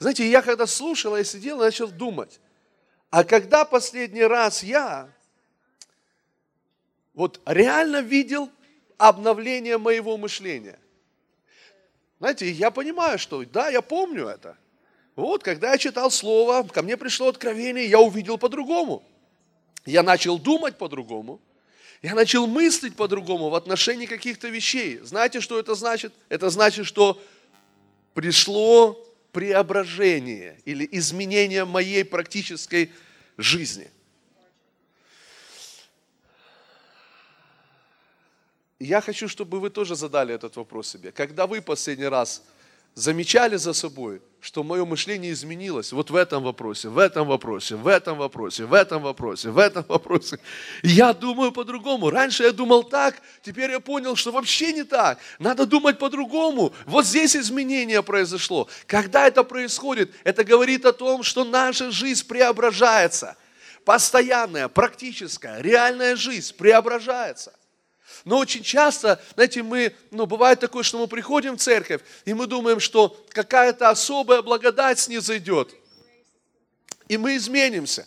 [0.02, 2.40] знаете, я когда слушал, сидел и начал думать,
[3.10, 5.08] а когда последний раз я
[7.14, 8.50] вот реально видел
[8.98, 10.78] обновление моего мышления?
[12.18, 14.56] Знаете, я понимаю, что да, я помню это.
[15.14, 19.02] Вот, когда я читал Слово, ко мне пришло откровение, я увидел по-другому.
[19.84, 21.40] Я начал думать по-другому.
[22.00, 24.98] Я начал мыслить по-другому в отношении каких-то вещей.
[24.98, 26.12] Знаете, что это значит?
[26.28, 27.22] Это значит, что
[28.14, 32.92] пришло преображение или изменение моей практической
[33.36, 33.90] жизни.
[38.78, 41.12] Я хочу, чтобы вы тоже задали этот вопрос себе.
[41.12, 42.42] Когда вы последний раз
[42.94, 47.86] замечали за собой, что мое мышление изменилось вот в этом вопросе, в этом вопросе, в
[47.86, 50.40] этом вопросе, в этом вопросе, в этом вопросе.
[50.82, 52.10] Я думаю по-другому.
[52.10, 55.18] Раньше я думал так, теперь я понял, что вообще не так.
[55.38, 56.74] Надо думать по-другому.
[56.86, 58.68] Вот здесь изменение произошло.
[58.88, 63.36] Когда это происходит, это говорит о том, что наша жизнь преображается.
[63.84, 67.52] Постоянная, практическая, реальная жизнь преображается.
[68.24, 72.46] Но очень часто, знаете, мы, ну, бывает такое, что мы приходим в церковь, и мы
[72.46, 75.74] думаем, что какая-то особая благодать снизойдет,
[77.08, 78.06] и мы изменимся.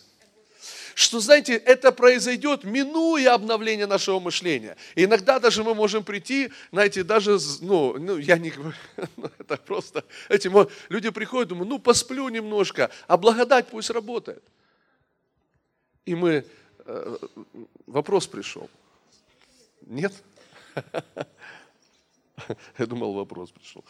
[0.94, 4.78] Что, знаете, это произойдет, минуя обновление нашего мышления.
[4.94, 8.74] И иногда даже мы можем прийти, знаете, даже, ну, ну я не говорю,
[9.18, 10.50] ну, это просто, эти
[10.88, 14.42] люди приходят, думают, ну, посплю немножко, а благодать пусть работает.
[16.06, 16.46] И мы,
[16.86, 17.16] э,
[17.86, 18.70] вопрос пришел.
[19.86, 20.12] Нет?
[22.78, 23.84] Я думал, вопрос пришел.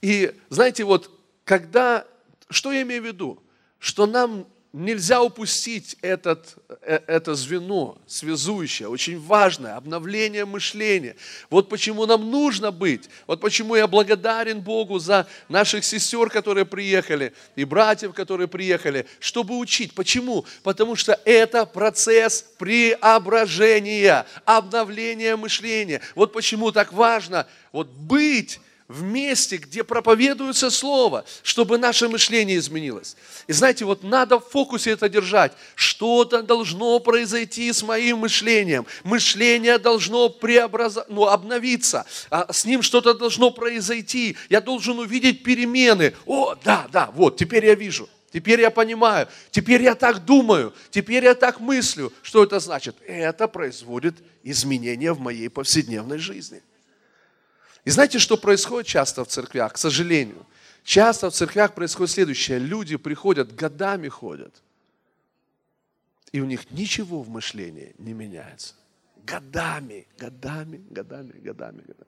[0.00, 1.10] И знаете, вот
[1.44, 2.06] когда,
[2.48, 3.42] что я имею в виду?
[3.78, 11.16] Что нам нельзя упустить этот, э, это звено связующее, очень важное, обновление мышления.
[11.50, 17.32] Вот почему нам нужно быть, вот почему я благодарен Богу за наших сестер, которые приехали,
[17.56, 19.94] и братьев, которые приехали, чтобы учить.
[19.94, 20.44] Почему?
[20.62, 26.00] Потому что это процесс преображения, обновления мышления.
[26.14, 28.60] Вот почему так важно вот быть
[28.90, 33.16] в месте, где проповедуется Слово, чтобы наше мышление изменилось.
[33.46, 35.52] И знаете, вот надо в фокусе это держать.
[35.76, 38.86] Что-то должно произойти с моим мышлением.
[39.04, 40.98] Мышление должно преобраз...
[41.08, 42.04] ну, обновиться.
[42.30, 44.36] А с ним что-то должно произойти.
[44.48, 46.14] Я должен увидеть перемены.
[46.26, 48.08] О, да, да, вот, теперь я вижу.
[48.32, 52.12] Теперь я понимаю, теперь я так думаю, теперь я так мыслю.
[52.22, 52.96] Что это значит?
[53.06, 56.62] Это производит изменения в моей повседневной жизни.
[57.84, 60.46] И знаете, что происходит часто в церквях, к сожалению?
[60.84, 62.58] Часто в церквях происходит следующее.
[62.58, 64.62] Люди приходят, годами ходят,
[66.32, 68.74] и у них ничего в мышлении не меняется.
[69.24, 72.06] Годами, годами, годами, годами, годами.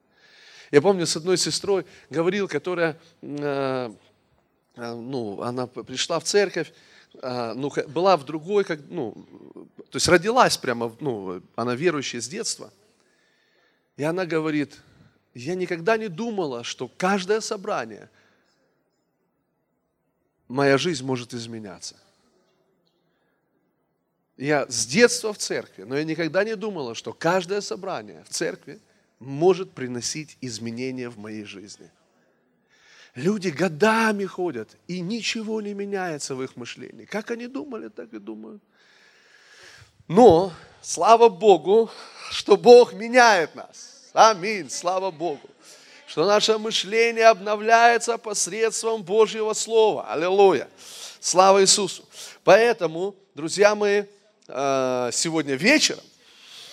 [0.71, 3.93] Я помню, с одной сестрой говорил, которая, э,
[4.77, 6.73] э, ну, она пришла в церковь,
[7.21, 9.13] э, ну, была в другой, как, ну,
[9.91, 12.73] то есть родилась прямо, ну, она верующая с детства.
[13.99, 14.81] И она говорит,
[15.35, 18.11] я никогда не думала, что каждое собрание
[20.49, 21.97] моя жизнь может изменяться.
[24.37, 28.81] Я с детства в церкви, но я никогда не думала, что каждое собрание в церкви
[29.19, 31.91] может приносить изменения в моей жизни.
[33.15, 37.05] Люди годами ходят, и ничего не меняется в их мышлении.
[37.05, 38.63] Как они думали, так и думают.
[40.09, 41.91] Но, слава Богу,
[42.31, 43.92] что Бог меняет нас.
[44.13, 44.69] Аминь.
[44.69, 45.49] Слава Богу.
[46.07, 50.13] Что наше мышление обновляется посредством Божьего Слова.
[50.13, 50.69] Аллилуйя.
[51.19, 52.05] Слава Иисусу.
[52.45, 54.05] Поэтому, друзья мои,
[54.49, 56.05] э, сегодня вечером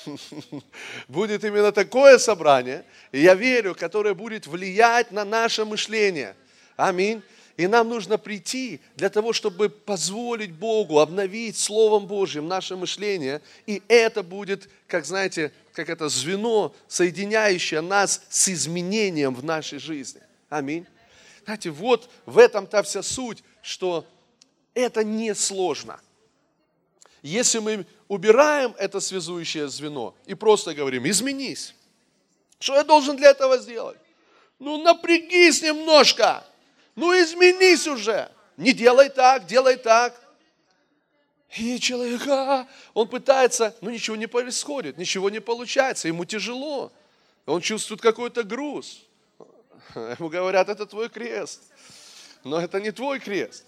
[1.08, 2.84] будет именно такое собрание,
[3.14, 6.36] я верю, которое будет влиять на наше мышление.
[6.76, 7.22] Аминь.
[7.56, 13.42] И нам нужно прийти для того, чтобы позволить Богу обновить Словом Божьим наше мышление.
[13.66, 20.22] И это будет, как знаете, как это звено, соединяющее нас с изменением в нашей жизни.
[20.50, 20.86] Аминь.
[21.46, 24.06] Знаете, вот в этом-то вся суть, что
[24.74, 26.02] это не сложно.
[27.22, 31.74] Если мы убираем это связующее звено и просто говорим, изменись,
[32.60, 34.00] что я должен для этого сделать?
[34.60, 36.46] Ну, напрягись немножко,
[36.96, 38.30] ну изменись уже.
[38.58, 40.20] Не делай так, делай так.
[41.58, 46.92] И человек, а, он пытается, но ничего не происходит, ничего не получается, ему тяжело.
[47.46, 49.02] Он чувствует какой-то груз.
[49.96, 51.64] Ему говорят, это твой крест.
[52.44, 53.66] Но это не твой крест.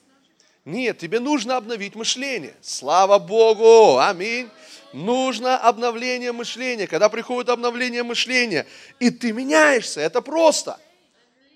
[0.66, 2.54] Нет, тебе нужно обновить мышление.
[2.62, 4.48] Слава Богу, аминь.
[4.94, 6.86] Нужно обновление мышления.
[6.86, 8.68] Когда приходит обновление мышления,
[9.00, 10.80] и ты меняешься, это просто–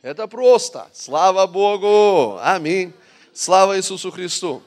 [0.06, 0.88] это просто.
[0.94, 2.38] Слава Богу.
[2.40, 2.94] Аминь.
[3.34, 4.62] Слава Иисусу Христу.